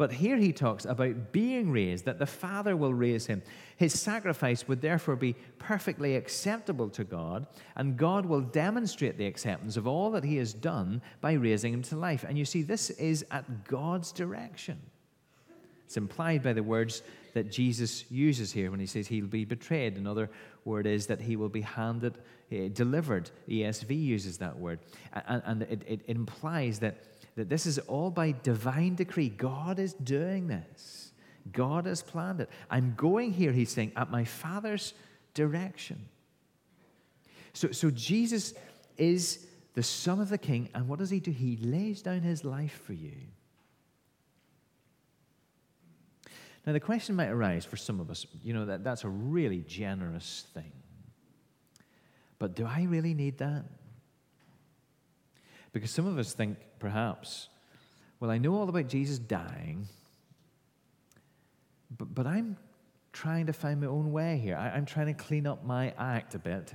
But 0.00 0.12
here 0.12 0.38
he 0.38 0.54
talks 0.54 0.87
about 0.87 1.30
being 1.30 1.71
raised, 1.71 2.07
that 2.07 2.19
the 2.19 2.25
Father 2.25 2.75
will 2.75 2.95
raise 2.95 3.26
him. 3.26 3.42
His 3.76 4.00
sacrifice 4.00 4.66
would 4.66 4.80
therefore 4.80 5.14
be 5.14 5.37
perfectly 5.59 6.16
acceptable 6.16 6.88
to 6.88 7.04
God, 7.04 7.47
and 7.76 7.99
God 7.99 8.25
will 8.25 8.40
demonstrate 8.40 9.19
the 9.19 9.26
acceptance 9.26 9.76
of 9.76 9.87
all 9.87 10.11
that 10.12 10.25
he 10.25 10.38
has 10.38 10.54
done 10.54 11.02
by 11.21 11.35
raising 11.35 11.75
him 11.75 11.83
to 11.83 11.97
life. 11.97 12.25
And 12.26 12.38
you 12.38 12.47
see, 12.47 12.62
this 12.62 12.88
is 12.88 13.26
at 13.30 13.64
God's 13.64 14.11
direction. 14.11 14.78
It's 15.85 15.99
implied 15.99 16.42
by 16.42 16.54
the 16.54 16.62
words 16.62 17.02
that 17.35 17.52
Jesus 17.52 18.11
uses 18.11 18.52
here 18.52 18.71
when 18.71 18.80
he 18.80 18.87
says 18.87 19.07
he'll 19.07 19.26
be 19.26 19.45
betrayed. 19.45 19.99
Another 19.99 20.30
word 20.64 20.87
is 20.87 21.09
that 21.09 21.21
he 21.21 21.37
will 21.37 21.50
be 21.50 21.61
handed, 21.61 22.16
uh, 22.50 22.69
delivered. 22.73 23.30
ESV 23.50 24.02
uses 24.02 24.38
that 24.38 24.59
word. 24.59 24.78
And, 25.26 25.61
it 25.64 26.00
implies 26.07 26.78
that 26.78 27.04
that 27.37 27.49
this 27.49 27.67
is 27.67 27.79
all 27.81 28.11
by 28.11 28.35
divine 28.43 28.95
decree. 28.95 29.29
God 29.29 29.79
is 29.79 29.95
doing 29.95 30.49
this, 30.49 31.13
God 31.53 31.87
has 31.87 32.03
planned 32.03 32.41
it. 32.41 32.51
I'm 32.71 32.95
going 32.97 33.33
here, 33.33 33.53
he's 33.53 33.71
saying, 33.71 33.93
at 33.97 34.11
my 34.11 34.25
Father's 34.25 34.95
direction. 35.35 36.09
So, 37.53 37.73
so 37.73 37.91
Jesus 37.91 38.55
is 38.97 39.47
the 39.75 39.83
Son 39.83 40.21
of 40.21 40.29
the 40.29 40.39
King, 40.39 40.69
and 40.75 40.89
what 40.89 40.99
does 40.99 41.11
he 41.11 41.21
do? 41.21 41.31
He 41.31 41.57
lays 41.57 42.03
down 42.03 42.21
his 42.21 42.45
life 42.45 42.81
for 42.85 42.93
you. 42.93 43.17
Now, 46.67 46.73
the 46.73 46.81
question 46.81 47.17
might 47.17 47.29
arise 47.29 47.65
for 47.65 47.77
some 47.77 48.01
of 48.01 48.11
us 48.11 48.27
you 48.45 48.53
know, 48.53 48.67
that, 48.67 48.85
that's 48.85 49.05
a 49.05 49.09
really 49.09 49.65
generous 49.67 50.47
thing. 50.53 50.73
But 52.39 52.55
do 52.55 52.67
I 52.67 52.85
really 52.85 53.15
need 53.15 53.39
that? 53.39 53.65
Because 55.73 55.91
some 55.91 56.07
of 56.07 56.19
us 56.19 56.33
think, 56.33 56.59
perhaps, 56.79 57.49
well, 58.19 58.31
I 58.31 58.39
know 58.39 58.55
all 58.55 58.69
about 58.69 58.89
Jesus 58.89 59.19
dying, 59.19 59.87
but, 61.97 62.15
but 62.15 62.27
I'm 62.27 62.57
trying 63.12 63.47
to 63.47 63.53
find 63.53 63.81
my 63.81 63.87
own 63.87 64.12
way 64.12 64.39
here. 64.39 64.57
I, 64.57 64.71
I'm 64.71 64.87
trying 64.87 65.07
to 65.07 65.15
clean 65.15 65.47
up 65.47 65.65
my 65.65 65.93
act 65.99 66.35
a 66.35 66.39
bit. 66.39 66.75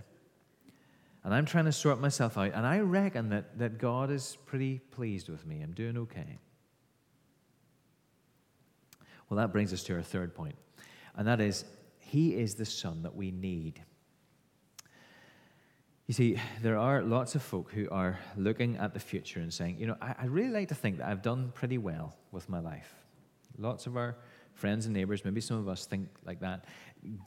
And 1.23 1.33
I'm 1.33 1.45
trying 1.45 1.65
to 1.65 1.71
sort 1.71 1.99
myself 1.99 2.37
out. 2.37 2.51
And 2.53 2.65
I 2.65 2.79
reckon 2.79 3.29
that, 3.29 3.57
that 3.57 3.77
God 3.79 4.11
is 4.11 4.37
pretty 4.45 4.79
pleased 4.91 5.27
with 5.27 5.45
me. 5.45 5.61
I'm 5.61 5.73
doing 5.73 5.97
okay. 5.97 6.39
Well, 9.29 9.37
that 9.37 9.51
brings 9.51 9.73
us 9.73 9.83
to 9.83 9.95
our 9.95 10.01
third 10.01 10.35
point, 10.35 10.55
and 11.15 11.27
that 11.27 11.41
is 11.41 11.65
He 11.97 12.35
is 12.35 12.55
the 12.55 12.65
Son 12.65 13.03
that 13.03 13.15
we 13.15 13.31
need. 13.31 13.81
You 16.07 16.13
see, 16.13 16.39
there 16.61 16.77
are 16.77 17.01
lots 17.01 17.33
of 17.33 17.41
folk 17.41 17.71
who 17.71 17.89
are 17.89 18.19
looking 18.37 18.77
at 18.77 18.93
the 18.93 18.99
future 18.99 19.39
and 19.39 19.51
saying, 19.51 19.77
you 19.79 19.87
know, 19.87 19.97
I, 19.99 20.15
I, 20.19 20.25
really 20.25 20.51
like 20.51 20.67
to 20.67 20.75
think 20.75 20.99
that 20.99 21.07
I've 21.07 21.23
done 21.23 21.51
pretty 21.55 21.79
well 21.79 22.15
with 22.31 22.47
my 22.47 22.59
life. 22.59 22.93
Lots 23.57 23.87
of 23.87 23.97
our 23.97 24.15
friends 24.53 24.85
and 24.85 24.93
neighbors, 24.93 25.25
maybe 25.25 25.41
some 25.41 25.57
of 25.57 25.67
us 25.67 25.87
think 25.87 26.07
like 26.23 26.39
that. 26.41 26.65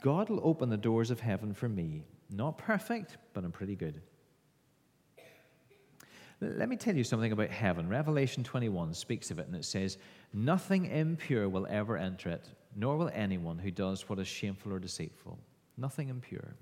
God 0.01 0.29
will 0.29 0.39
open 0.43 0.69
the 0.69 0.77
doors 0.77 1.11
of 1.11 1.19
heaven 1.19 1.53
for 1.53 1.67
me. 1.67 2.03
Not 2.29 2.57
perfect, 2.57 3.17
but 3.33 3.43
I'm 3.43 3.51
pretty 3.51 3.75
good. 3.75 4.01
Let 6.41 6.69
me 6.69 6.77
tell 6.77 6.95
you 6.95 7.03
something 7.03 7.33
about 7.33 7.49
heaven. 7.49 7.89
Revelation 7.89 8.45
21 8.45 8.93
speaks 8.93 9.29
of 9.29 9.39
it, 9.39 9.47
and 9.47 9.55
it 9.57 9.65
says, 9.65 9.97
Nothing 10.31 10.85
impure 10.85 11.49
will 11.49 11.67
ever 11.69 11.97
enter 11.97 12.29
it, 12.29 12.47
nor 12.77 12.95
will 12.95 13.11
anyone 13.13 13.57
who 13.57 13.71
does 13.71 14.07
what 14.07 14.19
is 14.19 14.27
shameful 14.27 14.71
or 14.71 14.79
deceitful. 14.79 15.37
Nothing 15.77 16.07
impure. 16.07 16.55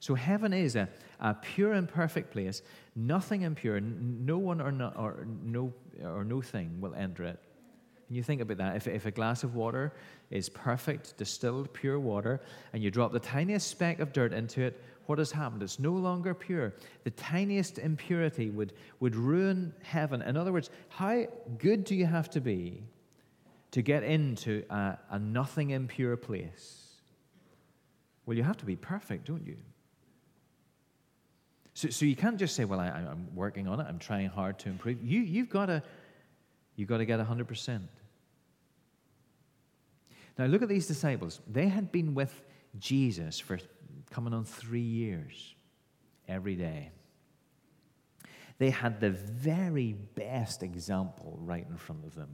So 0.00 0.14
heaven 0.14 0.52
is 0.52 0.76
a, 0.76 0.88
a 1.20 1.34
pure 1.34 1.74
and 1.74 1.86
perfect 1.86 2.32
place. 2.32 2.62
Nothing 2.96 3.42
impure, 3.42 3.80
no 3.80 4.38
one 4.38 4.60
or 4.60 4.72
no, 4.72 4.92
or 4.96 5.26
no, 5.44 5.72
or 6.02 6.24
no 6.24 6.40
thing 6.40 6.80
will 6.80 6.94
enter 6.94 7.24
it. 7.24 7.38
And 8.08 8.16
you 8.16 8.22
think 8.22 8.40
about 8.40 8.56
that. 8.56 8.76
If, 8.76 8.88
if 8.88 9.06
a 9.06 9.10
glass 9.10 9.44
of 9.44 9.54
water 9.54 9.92
is 10.30 10.48
perfect, 10.48 11.16
distilled, 11.16 11.72
pure 11.72 12.00
water, 12.00 12.40
and 12.72 12.82
you 12.82 12.90
drop 12.90 13.12
the 13.12 13.20
tiniest 13.20 13.68
speck 13.68 14.00
of 14.00 14.12
dirt 14.12 14.32
into 14.32 14.62
it, 14.62 14.82
what 15.06 15.18
has 15.18 15.32
happened. 15.32 15.62
It's 15.62 15.78
no 15.78 15.92
longer 15.92 16.34
pure. 16.34 16.72
The 17.04 17.10
tiniest 17.10 17.78
impurity 17.78 18.48
would, 18.50 18.72
would 19.00 19.16
ruin 19.16 19.74
heaven. 19.82 20.22
In 20.22 20.36
other 20.36 20.52
words, 20.52 20.70
how 20.88 21.26
good 21.58 21.84
do 21.84 21.94
you 21.94 22.06
have 22.06 22.30
to 22.30 22.40
be 22.40 22.84
to 23.72 23.82
get 23.82 24.02
into 24.02 24.64
a, 24.70 24.98
a 25.10 25.18
nothing 25.18 25.70
impure 25.70 26.16
place? 26.16 26.94
Well, 28.24 28.36
you 28.36 28.44
have 28.44 28.56
to 28.58 28.64
be 28.64 28.76
perfect, 28.76 29.26
don't 29.26 29.46
you? 29.46 29.56
So, 31.80 31.88
so 31.88 32.04
you 32.04 32.14
can't 32.14 32.36
just 32.36 32.54
say, 32.54 32.66
well, 32.66 32.78
I, 32.78 32.88
am 32.88 33.34
working 33.34 33.66
on 33.66 33.80
it, 33.80 33.86
I'm 33.88 33.98
trying 33.98 34.28
hard 34.28 34.58
to 34.58 34.68
improve. 34.68 35.02
You, 35.02 35.20
you've 35.20 35.48
got 35.48 35.66
to, 35.66 35.82
you've 36.76 36.90
got 36.90 36.98
to 36.98 37.06
get 37.06 37.18
100%. 37.18 37.80
Now, 40.38 40.44
look 40.44 40.60
at 40.60 40.68
these 40.68 40.86
disciples. 40.86 41.40
They 41.50 41.68
had 41.68 41.90
been 41.90 42.12
with 42.14 42.42
Jesus 42.78 43.40
for 43.40 43.58
coming 44.10 44.34
on 44.34 44.44
three 44.44 44.82
years 44.82 45.54
every 46.28 46.54
day. 46.54 46.90
They 48.58 48.68
had 48.68 49.00
the 49.00 49.12
very 49.12 49.94
best 49.94 50.62
example 50.62 51.38
right 51.40 51.66
in 51.66 51.78
front 51.78 52.04
of 52.04 52.14
them. 52.14 52.28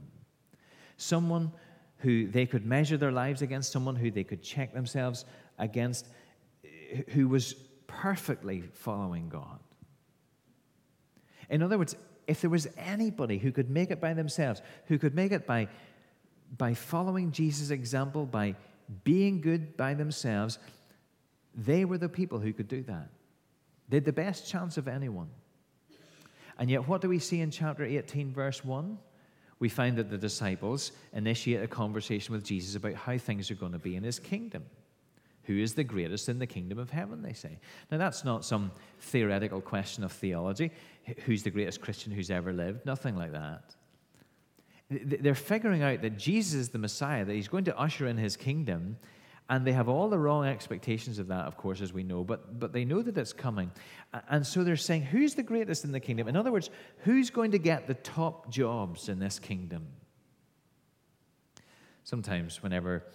Someone 0.97 1.53
who 1.99 2.27
they 2.27 2.45
could 2.47 2.65
measure 2.65 2.97
their 2.97 3.13
lives 3.13 3.41
against, 3.41 3.71
someone 3.71 3.95
who 3.95 4.11
they 4.11 4.25
could 4.25 4.43
check 4.43 4.73
themselves 4.73 5.23
against, 5.57 6.09
who 7.11 7.29
was 7.29 7.55
perfectly 8.01 8.63
following 8.73 9.27
God. 9.29 9.59
In 11.49 11.63
other 11.63 11.77
words, 11.77 11.95
if 12.27 12.41
there 12.41 12.49
was 12.49 12.67
anybody 12.77 13.37
who 13.37 13.51
could 13.51 13.69
make 13.69 13.89
it 13.89 13.99
by 13.99 14.13
themselves, 14.13 14.61
who 14.85 14.97
could 14.99 15.15
make 15.15 15.31
it 15.31 15.47
by, 15.47 15.67
by 16.57 16.73
following 16.73 17.31
Jesus' 17.31 17.71
example, 17.71 18.25
by 18.25 18.55
being 19.03 19.41
good 19.41 19.75
by 19.77 19.93
themselves, 19.93 20.59
they 21.55 21.85
were 21.85 21.97
the 21.97 22.09
people 22.09 22.39
who 22.39 22.53
could 22.53 22.67
do 22.67 22.83
that. 22.83 23.09
They 23.89 23.97
had 23.97 24.05
the 24.05 24.13
best 24.13 24.47
chance 24.47 24.77
of 24.77 24.87
anyone. 24.87 25.29
And 26.59 26.69
yet, 26.69 26.87
what 26.87 27.01
do 27.01 27.09
we 27.09 27.19
see 27.19 27.41
in 27.41 27.51
chapter 27.51 27.83
18, 27.83 28.33
verse 28.33 28.63
1? 28.63 28.97
We 29.59 29.69
find 29.69 29.97
that 29.97 30.09
the 30.09 30.17
disciples 30.17 30.91
initiate 31.13 31.63
a 31.63 31.67
conversation 31.67 32.33
with 32.33 32.43
Jesus 32.43 32.75
about 32.75 32.93
how 32.93 33.17
things 33.17 33.49
are 33.49 33.55
going 33.55 33.71
to 33.71 33.79
be 33.79 33.95
in 33.95 34.03
his 34.03 34.19
kingdom. 34.19 34.65
Who 35.47 35.57
is 35.57 35.73
the 35.73 35.83
greatest 35.83 36.29
in 36.29 36.39
the 36.39 36.45
kingdom 36.45 36.77
of 36.77 36.89
heaven, 36.89 37.21
they 37.21 37.33
say. 37.33 37.59
Now, 37.89 37.97
that's 37.97 38.23
not 38.23 38.45
some 38.45 38.71
theoretical 38.99 39.61
question 39.61 40.03
of 40.03 40.11
theology. 40.11 40.71
Who's 41.25 41.41
the 41.41 41.49
greatest 41.49 41.81
Christian 41.81 42.11
who's 42.11 42.29
ever 42.29 42.51
lived? 42.51 42.85
Nothing 42.85 43.15
like 43.15 43.31
that. 43.31 43.75
They're 44.89 45.35
figuring 45.35 45.83
out 45.83 46.01
that 46.01 46.17
Jesus 46.17 46.53
is 46.53 46.69
the 46.69 46.77
Messiah, 46.77 47.25
that 47.25 47.33
he's 47.33 47.47
going 47.47 47.63
to 47.65 47.77
usher 47.77 48.07
in 48.07 48.17
his 48.17 48.35
kingdom, 48.35 48.97
and 49.49 49.65
they 49.65 49.71
have 49.71 49.87
all 49.87 50.09
the 50.09 50.19
wrong 50.19 50.45
expectations 50.45 51.19
of 51.19 51.27
that, 51.27 51.45
of 51.45 51.55
course, 51.55 51.79
as 51.79 51.93
we 51.93 52.03
know, 52.03 52.23
but, 52.23 52.59
but 52.59 52.73
they 52.73 52.83
know 52.83 53.01
that 53.01 53.17
it's 53.17 53.31
coming. 53.31 53.71
And 54.29 54.45
so 54.45 54.63
they're 54.65 54.75
saying, 54.75 55.03
who's 55.03 55.35
the 55.35 55.43
greatest 55.43 55.85
in 55.85 55.93
the 55.93 56.01
kingdom? 56.01 56.27
In 56.27 56.35
other 56.35 56.51
words, 56.51 56.69
who's 56.99 57.29
going 57.29 57.51
to 57.51 57.57
get 57.57 57.87
the 57.87 57.93
top 57.93 58.49
jobs 58.49 59.07
in 59.07 59.19
this 59.19 59.39
kingdom? 59.39 59.87
Sometimes, 62.03 62.61
whenever 62.61 63.05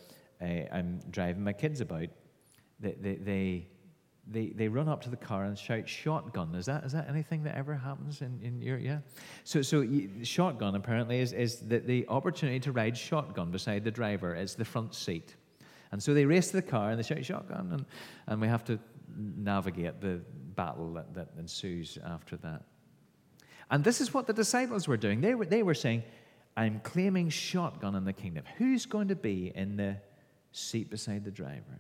uh, 0.41 0.45
I'm 0.73 1.01
driving 1.11 1.45
my 1.45 1.53
kids 1.53 1.81
about, 1.81 2.09
they, 2.83 2.93
they, 3.01 3.15
they, 3.15 3.67
they, 4.31 4.47
they 4.49 4.69
run 4.69 4.89
up 4.89 5.03
to 5.03 5.11
the 5.11 5.17
car 5.17 5.45
and 5.45 5.59
shout 5.59 5.89
shotgun. 5.89 6.55
Is 6.55 6.67
that, 6.67 6.85
is 6.85 6.93
that 6.93 7.09
anything 7.09 7.43
that 7.45 7.57
ever 7.57 7.75
happens 7.75 8.21
in, 8.21 8.39
in 8.43 8.61
your, 8.61 8.79
yeah? 8.79 8.99
So, 9.45 9.63
so 9.63 9.87
shotgun 10.23 10.75
apparently 10.75 11.21
is, 11.21 11.33
is 11.33 11.61
the, 11.61 11.79
the 11.79 12.07
opportunity 12.09 12.61
to 12.61 12.73
ride 12.73 12.97
shotgun 12.97 13.51
beside 13.51 13.85
the 13.85 13.91
driver. 13.91 14.35
It's 14.35 14.55
the 14.55 14.65
front 14.65 14.95
seat. 14.95 15.37
And 15.91 16.03
so 16.03 16.15
they 16.15 16.25
race 16.25 16.49
to 16.49 16.57
the 16.57 16.63
car 16.63 16.91
and 16.91 16.99
they 16.99 17.03
shout 17.03 17.25
shotgun, 17.25 17.71
and, 17.73 17.85
and 18.27 18.41
we 18.41 18.49
have 18.49 18.65
to 18.65 18.79
navigate 19.17 20.01
the 20.01 20.21
battle 20.55 20.93
that, 20.95 21.13
that 21.15 21.29
ensues 21.39 21.99
after 22.05 22.37
that. 22.39 22.63
And 23.71 23.83
this 23.83 24.01
is 24.01 24.13
what 24.15 24.27
the 24.27 24.33
disciples 24.33 24.87
were 24.87 24.97
doing. 24.97 25.21
They 25.21 25.35
were, 25.35 25.47
they 25.47 25.63
were 25.63 25.75
saying, 25.75 26.03
I'm 26.57 26.81
claiming 26.81 27.31
shotgun 27.31 27.95
in 27.95 28.05
the 28.05 28.13
kingdom. 28.13 28.45
Who's 28.59 28.87
going 28.87 29.09
to 29.09 29.17
be 29.17 29.53
in 29.55 29.77
the 29.77 29.97
seat 30.53 30.91
beside 30.91 31.25
the 31.25 31.31
driver? 31.31 31.79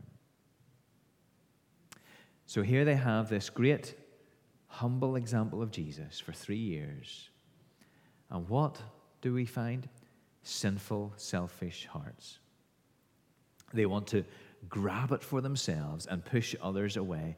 So 2.46 2.62
here 2.62 2.84
they 2.84 2.96
have 2.96 3.28
this 3.28 3.50
great, 3.50 3.94
humble 4.66 5.16
example 5.16 5.62
of 5.62 5.70
Jesus 5.70 6.20
for 6.20 6.32
three 6.32 6.56
years. 6.56 7.30
And 8.30 8.48
what 8.48 8.80
do 9.20 9.32
we 9.32 9.44
find? 9.44 9.88
Sinful, 10.42 11.14
selfish 11.16 11.86
hearts. 11.86 12.38
They 13.72 13.86
want 13.86 14.06
to 14.08 14.24
grab 14.68 15.12
it 15.12 15.22
for 15.22 15.40
themselves 15.40 16.06
and 16.06 16.24
push 16.24 16.54
others 16.60 16.96
away. 16.96 17.36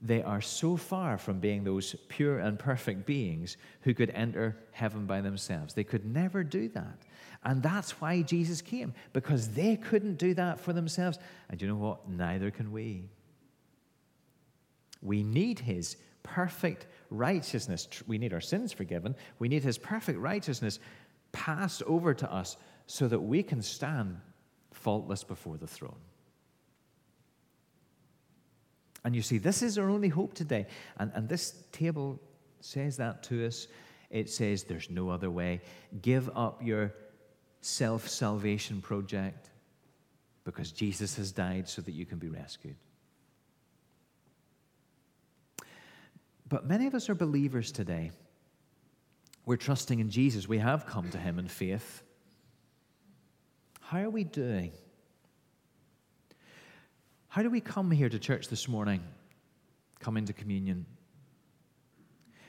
They 0.00 0.22
are 0.22 0.40
so 0.40 0.76
far 0.76 1.18
from 1.18 1.40
being 1.40 1.64
those 1.64 1.94
pure 2.08 2.38
and 2.38 2.58
perfect 2.58 3.04
beings 3.04 3.56
who 3.80 3.94
could 3.94 4.10
enter 4.10 4.56
heaven 4.70 5.06
by 5.06 5.20
themselves. 5.20 5.74
They 5.74 5.84
could 5.84 6.04
never 6.04 6.44
do 6.44 6.68
that. 6.68 6.98
And 7.44 7.62
that's 7.62 8.00
why 8.00 8.22
Jesus 8.22 8.62
came, 8.62 8.94
because 9.12 9.48
they 9.48 9.76
couldn't 9.76 10.16
do 10.16 10.34
that 10.34 10.60
for 10.60 10.72
themselves. 10.72 11.18
And 11.48 11.60
you 11.60 11.68
know 11.68 11.76
what? 11.76 12.08
Neither 12.08 12.50
can 12.50 12.72
we. 12.72 13.08
We 15.02 15.22
need 15.22 15.58
His 15.60 15.96
perfect 16.22 16.86
righteousness. 17.10 17.88
We 18.06 18.18
need 18.18 18.32
our 18.32 18.40
sins 18.40 18.72
forgiven. 18.72 19.14
We 19.38 19.48
need 19.48 19.62
His 19.62 19.78
perfect 19.78 20.18
righteousness 20.18 20.78
passed 21.32 21.82
over 21.84 22.14
to 22.14 22.32
us 22.32 22.56
so 22.86 23.08
that 23.08 23.20
we 23.20 23.42
can 23.42 23.62
stand 23.62 24.18
faultless 24.72 25.24
before 25.24 25.56
the 25.56 25.66
throne. 25.66 26.00
And 29.04 29.14
you 29.14 29.22
see, 29.22 29.38
this 29.38 29.62
is 29.62 29.78
our 29.78 29.88
only 29.88 30.08
hope 30.08 30.34
today. 30.34 30.66
And, 30.98 31.12
and 31.14 31.28
this 31.28 31.64
table 31.72 32.20
says 32.60 32.96
that 32.96 33.22
to 33.24 33.46
us. 33.46 33.68
It 34.10 34.30
says 34.30 34.64
there's 34.64 34.90
no 34.90 35.10
other 35.10 35.30
way. 35.30 35.60
Give 36.02 36.30
up 36.34 36.62
your 36.64 36.94
self 37.60 38.08
salvation 38.08 38.80
project 38.80 39.50
because 40.44 40.72
Jesus 40.72 41.16
has 41.16 41.30
died 41.30 41.68
so 41.68 41.82
that 41.82 41.92
you 41.92 42.06
can 42.06 42.18
be 42.18 42.28
rescued. 42.28 42.76
But 46.48 46.66
many 46.66 46.86
of 46.86 46.94
us 46.94 47.08
are 47.10 47.14
believers 47.14 47.72
today. 47.72 48.10
We're 49.44 49.56
trusting 49.56 50.00
in 50.00 50.10
Jesus. 50.10 50.48
We 50.48 50.58
have 50.58 50.86
come 50.86 51.10
to 51.10 51.18
Him 51.18 51.38
in 51.38 51.48
faith. 51.48 52.02
How 53.80 54.00
are 54.00 54.10
we 54.10 54.24
doing? 54.24 54.72
How 57.28 57.42
do 57.42 57.50
we 57.50 57.60
come 57.60 57.90
here 57.90 58.08
to 58.08 58.18
church 58.18 58.48
this 58.48 58.68
morning? 58.68 59.02
Come 60.00 60.16
into 60.16 60.32
communion? 60.32 60.86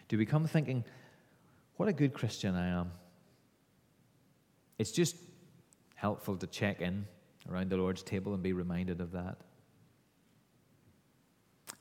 Do 0.07 0.17
we 0.17 0.25
come 0.25 0.47
thinking, 0.47 0.83
what 1.77 1.89
a 1.89 1.93
good 1.93 2.13
Christian 2.13 2.55
I 2.55 2.67
am? 2.67 2.91
It's 4.77 4.91
just 4.91 5.15
helpful 5.95 6.37
to 6.37 6.47
check 6.47 6.81
in 6.81 7.05
around 7.49 7.69
the 7.69 7.77
Lord's 7.77 8.03
table 8.03 8.33
and 8.33 8.41
be 8.41 8.53
reminded 8.53 9.01
of 9.01 9.11
that. 9.11 9.37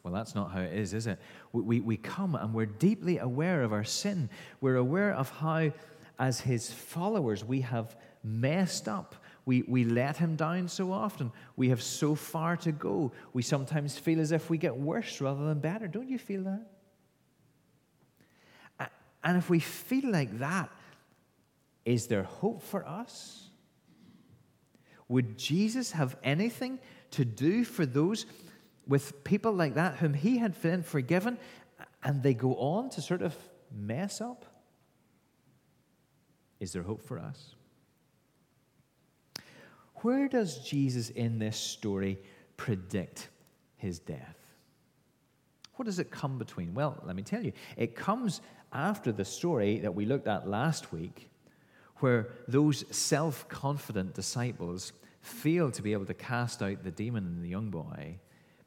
Well, 0.03 0.13
that's 0.13 0.35
not 0.35 0.53
how 0.53 0.61
it 0.61 0.73
is, 0.73 0.95
is 0.95 1.07
it? 1.07 1.19
We, 1.53 1.63
we, 1.63 1.81
we 1.81 1.97
come 1.97 2.35
and 2.35 2.55
we're 2.55 2.67
deeply 2.67 3.19
aware 3.19 3.63
of 3.63 3.73
our 3.73 3.85
sin. 3.85 4.31
We're 4.61 4.77
aware 4.77 5.13
of 5.13 5.31
how, 5.31 5.73
as 6.19 6.41
His 6.41 6.73
followers, 6.73 7.45
we 7.45 7.61
have 7.63 7.97
messed 8.23 8.89
up. 8.89 9.17
We, 9.45 9.63
we 9.67 9.85
let 9.85 10.17
Him 10.17 10.37
down 10.37 10.69
so 10.69 10.93
often. 10.93 11.33
We 11.57 11.71
have 11.71 11.83
so 11.83 12.15
far 12.15 12.57
to 12.59 12.73
go. 12.73 13.13
We 13.33 13.43
sometimes 13.43 13.99
feel 13.99 14.21
as 14.21 14.33
if 14.33 14.51
we 14.51 14.59
get 14.59 14.77
worse 14.77 15.21
rather 15.21 15.45
than 15.45 15.61
better. 15.61 15.89
Don't 15.89 16.09
you 16.09 16.19
feel 16.19 16.43
that? 16.45 16.67
And 19.25 19.37
if 19.37 19.51
we 19.51 19.59
feel 19.59 20.11
like 20.11 20.39
that, 20.39 20.71
is 21.85 22.07
there 22.07 22.23
hope 22.23 22.63
for 22.63 22.87
us? 22.87 23.51
Would 25.09 25.37
Jesus 25.37 25.93
have 25.93 26.17
anything 26.23 26.79
to 27.13 27.25
do 27.25 27.65
for 27.65 27.85
those 27.85 28.27
with 28.89 29.23
people 29.23 29.53
like 29.53 29.75
that 29.75 29.97
whom 29.97 30.15
he 30.15 30.39
had 30.39 30.61
been 30.61 30.83
forgiven, 30.83 31.39
and 32.03 32.23
they 32.23 32.35
go 32.35 32.55
on 32.57 32.91
to 32.91 33.03
sort 33.03 33.23
of 33.23 33.37
mess 33.71 34.21
up? 34.21 34.47
Is 36.59 36.73
there 36.73 36.83
hope 36.83 37.03
for 37.03 37.19
us? 37.19 37.55
Where 39.97 40.29
does 40.29 40.59
Jesus 40.59 41.11
in 41.11 41.39
this 41.39 41.57
story 41.57 42.19
predict 42.57 43.29
his 43.77 43.99
death? 43.99 44.37
What 45.77 45.87
does 45.87 45.99
it 45.99 46.11
come 46.11 46.39
between? 46.39 46.75
Well, 46.75 47.01
let 47.05 47.15
me 47.15 47.23
tell 47.23 47.45
you. 47.45 47.53
It 47.77 47.95
comes 47.95 48.41
after 48.73 49.13
the 49.13 49.25
story 49.25 49.79
that 49.79 49.95
we 49.95 50.07
looked 50.07 50.27
at 50.27 50.49
last 50.49 50.93
week, 50.93 51.31
where 51.97 52.29
those 52.47 52.85
self 52.97 53.49
confident 53.49 54.15
disciples 54.15 54.93
fail 55.21 55.71
to 55.71 55.83
be 55.83 55.93
able 55.93 56.07
to 56.07 56.15
cast 56.15 56.63
out 56.63 56.83
the 56.83 56.91
demon 56.91 57.27
in 57.27 57.43
the 57.43 57.49
young 57.49 57.71
boy 57.71 58.19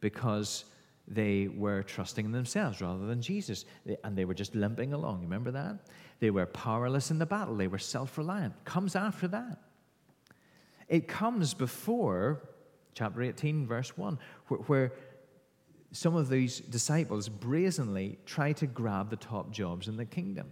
because 0.02 0.66
they 1.08 1.48
were 1.48 1.84
trusting 1.84 2.26
in 2.26 2.32
themselves 2.32 2.82
rather 2.82 3.06
than 3.06 3.22
Jesus. 3.22 3.66
And 4.04 4.18
they 4.18 4.26
were 4.26 4.34
just 4.34 4.56
limping 4.56 4.94
along. 4.94 5.22
Remember 5.24 5.52
that? 5.52 5.80
They 6.20 6.30
were 6.30 6.46
powerless 6.46 7.12
in 7.12 7.20
the 7.20 7.26
battle, 7.26 7.56
they 7.56 7.68
were 7.68 7.80
self 7.80 8.18
reliant. 8.18 8.66
Comes 8.66 8.96
after 8.96 9.28
that. 9.30 9.58
It 10.88 11.08
comes 11.08 11.54
before 11.54 12.42
chapter 12.94 13.22
18, 13.22 13.66
verse 13.66 13.98
1, 13.98 14.20
where, 14.48 14.60
where 14.62 14.94
some 15.92 16.16
of 16.16 16.30
these 16.30 16.60
disciples 16.60 17.30
brazenly 17.30 18.18
try 18.26 18.54
to 18.54 18.68
grab 18.68 19.10
the 19.10 19.16
top 19.16 19.52
jobs 19.52 19.88
in 19.88 19.98
the 19.98 20.06
kingdom. 20.06 20.52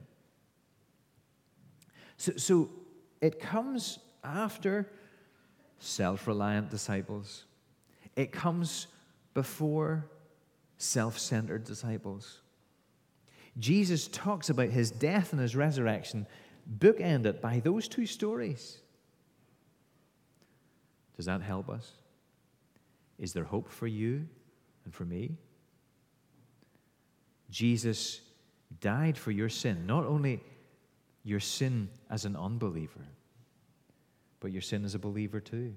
So, 2.18 2.34
so 2.38 2.70
it 3.22 3.40
comes 3.40 4.00
after 4.24 4.90
self 5.80 6.28
reliant 6.28 6.70
disciples, 6.70 7.46
it 8.16 8.32
comes 8.32 8.88
before 9.34 10.10
self 10.78 11.20
centered 11.20 11.64
disciples. 11.64 12.42
Jesus 13.58 14.08
talks 14.08 14.50
about 14.50 14.70
his 14.70 14.92
death 14.92 15.34
and 15.34 15.42
his 15.42 15.56
resurrection, 15.56 16.26
bookended 16.78 17.42
by 17.42 17.60
those 17.60 17.88
two 17.88 18.06
stories. 18.06 18.80
Does 21.18 21.26
that 21.26 21.42
help 21.42 21.70
us? 21.70 21.92
Is 23.18 23.34
there 23.34 23.44
hope 23.44 23.70
for 23.70 23.88
you 23.88 24.28
and 24.86 24.94
for 24.94 25.04
me? 25.04 25.38
Jesus 27.50 28.22
died 28.80 29.18
for 29.18 29.32
your 29.32 29.50
sin, 29.50 29.86
not 29.86 30.06
only 30.06 30.42
your 31.24 31.40
sin 31.40 31.90
as 32.10 32.24
an 32.24 32.36
unbeliever, 32.36 33.06
but 34.40 34.52
your 34.52 34.62
sin 34.62 34.86
as 34.86 34.96
a 34.96 35.00
believer 35.00 35.42
too. 35.42 35.76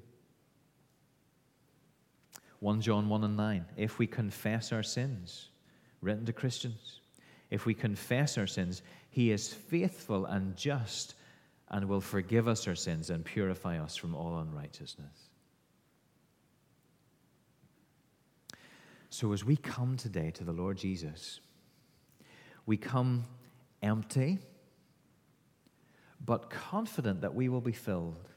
1 2.63 2.81
John 2.81 3.09
1 3.09 3.25
and 3.25 3.37
9. 3.37 3.65
If 3.77 3.99
we 3.99 4.07
confess 4.07 4.73
our 4.73 4.85
sins, 4.85 5.49
written 6.01 6.25
to 6.27 6.33
Christians, 6.33 7.01
if 7.51 7.67
we 7.67 7.75
confess 7.75 8.39
our 8.39 8.47
sins, 8.47 8.83
he 9.11 9.33
is 9.33 9.53
faithful 9.53 10.27
and 10.27 10.57
just 10.57 11.15
and 11.71 11.89
will 11.89 12.01
forgive 12.01 12.47
us 12.47 12.69
our 12.69 12.77
sins 12.77 13.11
and 13.11 13.25
purify 13.25 13.81
us 13.81 13.97
from 13.97 14.15
all 14.15 14.39
unrighteousness. 14.39 15.31
So, 19.11 19.33
as 19.33 19.45
we 19.45 19.57
come 19.57 19.97
today 19.97 20.31
to 20.31 20.45
the 20.45 20.53
Lord 20.53 20.77
Jesus, 20.77 21.41
we 22.65 22.77
come 22.77 23.25
empty, 23.83 24.39
but 26.25 26.49
confident 26.49 27.23
that 27.23 27.35
we 27.35 27.49
will 27.49 27.61
be 27.61 27.73
filled. 27.73 28.29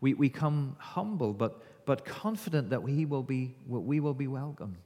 We, 0.00 0.14
we 0.14 0.30
come 0.30 0.76
humble, 0.78 1.34
but, 1.34 1.62
but 1.86 2.04
confident 2.04 2.70
that 2.70 2.82
we 2.82 3.04
will, 3.04 3.22
be, 3.22 3.54
we 3.66 4.00
will 4.00 4.14
be 4.14 4.26
welcomed. 4.26 4.76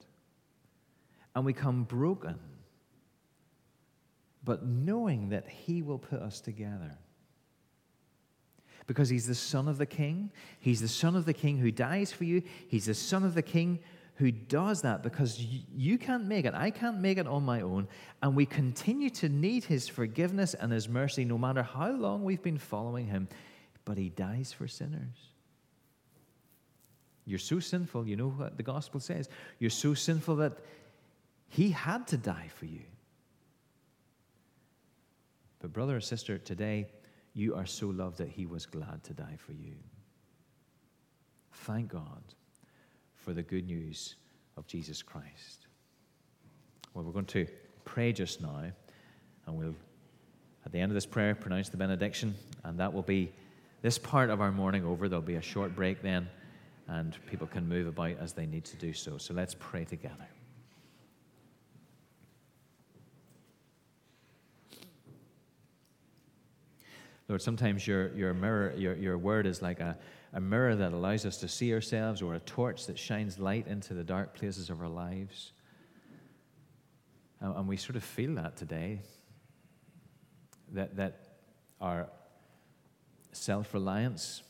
And 1.35 1.45
we 1.45 1.53
come 1.53 1.85
broken, 1.85 2.39
but 4.43 4.65
knowing 4.67 5.29
that 5.29 5.47
He 5.47 5.83
will 5.83 5.99
put 5.99 6.21
us 6.21 6.41
together. 6.41 6.97
Because 8.87 9.09
He's 9.09 9.27
the 9.27 9.35
Son 9.35 9.69
of 9.69 9.79
the 9.79 9.87
King. 9.87 10.33
He's 10.59 10.81
the 10.81 10.89
Son 10.89 11.15
of 11.15 11.27
the 11.27 11.35
King 11.35 11.59
who 11.59 11.71
dies 11.71 12.11
for 12.11 12.25
you. 12.25 12.43
He's 12.69 12.87
the 12.87 12.95
Son 12.95 13.23
of 13.23 13.35
the 13.35 13.43
King 13.43 13.79
who 14.17 14.33
does 14.33 14.83
that 14.83 15.05
because 15.05 15.39
you 15.39 15.97
can't 15.97 16.27
make 16.27 16.45
it. 16.45 16.53
I 16.55 16.71
can't 16.71 16.99
make 16.99 17.19
it 17.19 17.29
on 17.29 17.45
my 17.45 17.61
own. 17.61 17.87
And 18.21 18.35
we 18.35 18.47
continue 18.47 19.11
to 19.11 19.29
need 19.29 19.63
His 19.65 19.87
forgiveness 19.87 20.55
and 20.55 20.73
His 20.73 20.89
mercy 20.89 21.25
no 21.25 21.39
matter 21.39 21.63
how 21.63 21.93
long 21.93 22.25
we've 22.25 22.43
been 22.43 22.59
following 22.59 23.07
Him. 23.07 23.29
But 23.85 23.97
He 23.97 24.09
dies 24.09 24.53
for 24.53 24.67
sinners. 24.67 25.38
You're 27.29 27.39
so 27.39 27.61
sinful, 27.61 28.09
you 28.09 28.17
know 28.17 28.31
what 28.31 28.57
the 28.57 28.63
gospel 28.63 29.01
says. 29.01 29.29
You're 29.59 29.69
so 29.69 29.93
sinful 29.93 30.37
that 30.37 30.55
He 31.51 31.71
had 31.73 32.07
to 32.09 32.17
die 32.17 32.49
for 32.57 32.65
you. 32.65 32.81
But, 35.61 35.75
brother 35.75 35.97
or 35.97 36.01
sister, 36.01 36.39
today 36.39 36.87
you 37.35 37.55
are 37.55 37.67
so 37.67 37.89
loved 37.89 38.17
that 38.17 38.31
He 38.31 38.47
was 38.47 38.65
glad 38.65 39.05
to 39.05 39.13
die 39.13 39.37
for 39.37 39.53
you. 39.53 39.75
Thank 41.53 41.93
God 41.93 42.23
for 43.17 43.35
the 43.35 43.43
good 43.43 43.67
news 43.67 44.15
of 44.57 44.67
Jesus 44.67 45.03
Christ. 45.03 45.67
Well, 46.95 47.05
we're 47.05 47.13
going 47.13 47.27
to 47.27 47.47
pray 47.85 48.15
just 48.15 48.41
now, 48.41 48.63
and 49.47 49.55
we'll, 49.55 49.75
at 50.65 50.73
the 50.73 50.81
end 50.81 50.91
of 50.91 50.95
this 50.95 51.05
prayer, 51.05 51.35
pronounce 51.35 51.69
the 51.69 51.77
benediction, 51.77 52.35
and 52.65 52.81
that 52.81 52.95
will 52.95 53.03
be 53.03 53.33
this 53.83 53.99
part 53.99 54.31
of 54.31 54.41
our 54.41 54.51
morning 54.51 54.87
over. 54.87 55.11
There'll 55.11 55.21
be 55.21 55.35
a 55.35 55.43
short 55.43 55.77
break 55.77 56.01
then, 56.01 56.29
and 56.89 57.17
people 57.27 57.47
can 57.47 57.69
move 57.69 57.87
about 57.87 58.17
as 58.19 58.33
they 58.33 58.47
need 58.47 58.65
to 58.65 58.77
do 58.77 58.93
so. 58.93 59.19
So 59.19 59.35
let's 59.35 59.55
pray 59.59 59.85
together. 59.85 60.27
Lord, 67.29 67.43
sometimes 67.43 67.87
your, 67.87 68.09
your 68.17 68.33
mirror, 68.33 68.73
your, 68.75 68.95
your 68.97 69.19
word 69.19 69.47
is 69.47 69.61
like 69.61 69.81
a, 69.81 69.99
a 70.33 70.41
mirror 70.41 70.75
that 70.75 70.95
allows 70.95 71.27
us 71.27 71.37
to 71.39 71.49
see 71.49 71.75
ourselves 71.75 72.23
or 72.23 72.35
a 72.35 72.41
torch 72.41 72.87
that 72.87 72.99
shines 72.99 73.39
light 73.39 73.67
into 73.67 73.93
the 73.93 74.03
dark 74.03 74.35
places 74.35 74.71
of 74.71 74.81
our 74.81 74.89
lives. 74.89 75.53
And 77.41 77.69
we 77.69 77.77
sort 77.77 77.97
of 77.97 78.03
feel 78.03 78.35
that 78.37 78.57
today 78.57 79.01
that, 80.73 80.97
that 80.97 81.21
our 81.81 82.09
self 83.33 83.75
reliance 83.75 84.43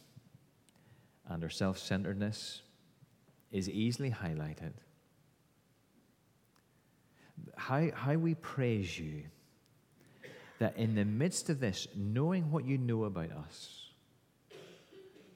and 1.29 1.43
our 1.43 1.51
self 1.51 1.79
centeredness 1.79 2.62
is 3.51 3.69
easily 3.69 4.11
highlighted. 4.11 4.73
How, 7.57 7.91
how 7.95 8.14
we 8.14 8.35
praise 8.35 8.99
you 8.99 9.25
that 10.59 10.77
in 10.77 10.95
the 10.95 11.05
midst 11.05 11.51
of 11.51 11.61
this, 11.61 11.87
knowing 11.95 12.51
what 12.51 12.64
you 12.64 12.79
know 12.79 13.05
about 13.05 13.31
us, 13.31 13.87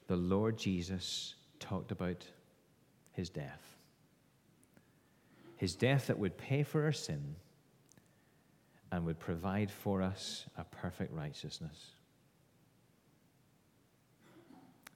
the 0.07 0.15
Lord 0.15 0.57
Jesus 0.57 1.35
talked 1.59 1.91
about 1.91 2.25
his 3.13 3.29
death. 3.29 3.61
His 5.57 5.75
death 5.75 6.07
that 6.07 6.19
would 6.19 6.37
pay 6.37 6.63
for 6.63 6.83
our 6.83 6.91
sin 6.91 7.35
and 8.91 9.05
would 9.05 9.19
provide 9.19 9.71
for 9.71 10.01
us 10.01 10.45
a 10.57 10.63
perfect 10.65 11.13
righteousness. 11.13 11.91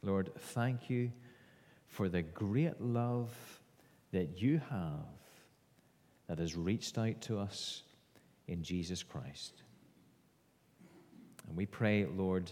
Lord, 0.02 0.32
thank 0.38 0.90
you 0.90 1.12
for 1.88 2.10
the 2.10 2.22
great 2.22 2.80
love 2.80 3.32
that 4.12 4.42
you 4.42 4.62
have 4.70 5.06
that 6.28 6.40
has 6.40 6.56
reached 6.56 6.98
out 6.98 7.22
to 7.22 7.40
us 7.40 7.84
in 8.48 8.64
Jesus 8.64 9.04
Christ. 9.04 9.64
And 11.48 11.56
we 11.56 11.66
pray, 11.66 12.06
Lord, 12.06 12.52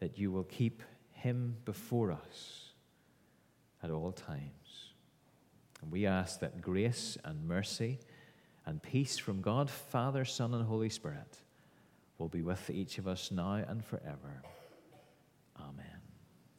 that 0.00 0.18
you 0.18 0.30
will 0.30 0.44
keep 0.44 0.82
him 1.12 1.56
before 1.64 2.12
us 2.12 2.70
at 3.82 3.90
all 3.90 4.12
times. 4.12 4.92
And 5.82 5.90
we 5.90 6.06
ask 6.06 6.40
that 6.40 6.60
grace 6.60 7.18
and 7.24 7.46
mercy 7.46 7.98
and 8.66 8.82
peace 8.82 9.18
from 9.18 9.40
God, 9.40 9.70
Father, 9.70 10.24
Son, 10.24 10.54
and 10.54 10.64
Holy 10.66 10.88
Spirit 10.88 11.38
will 12.18 12.28
be 12.28 12.42
with 12.42 12.70
each 12.70 12.98
of 12.98 13.08
us 13.08 13.30
now 13.30 13.54
and 13.54 13.84
forever. 13.84 14.42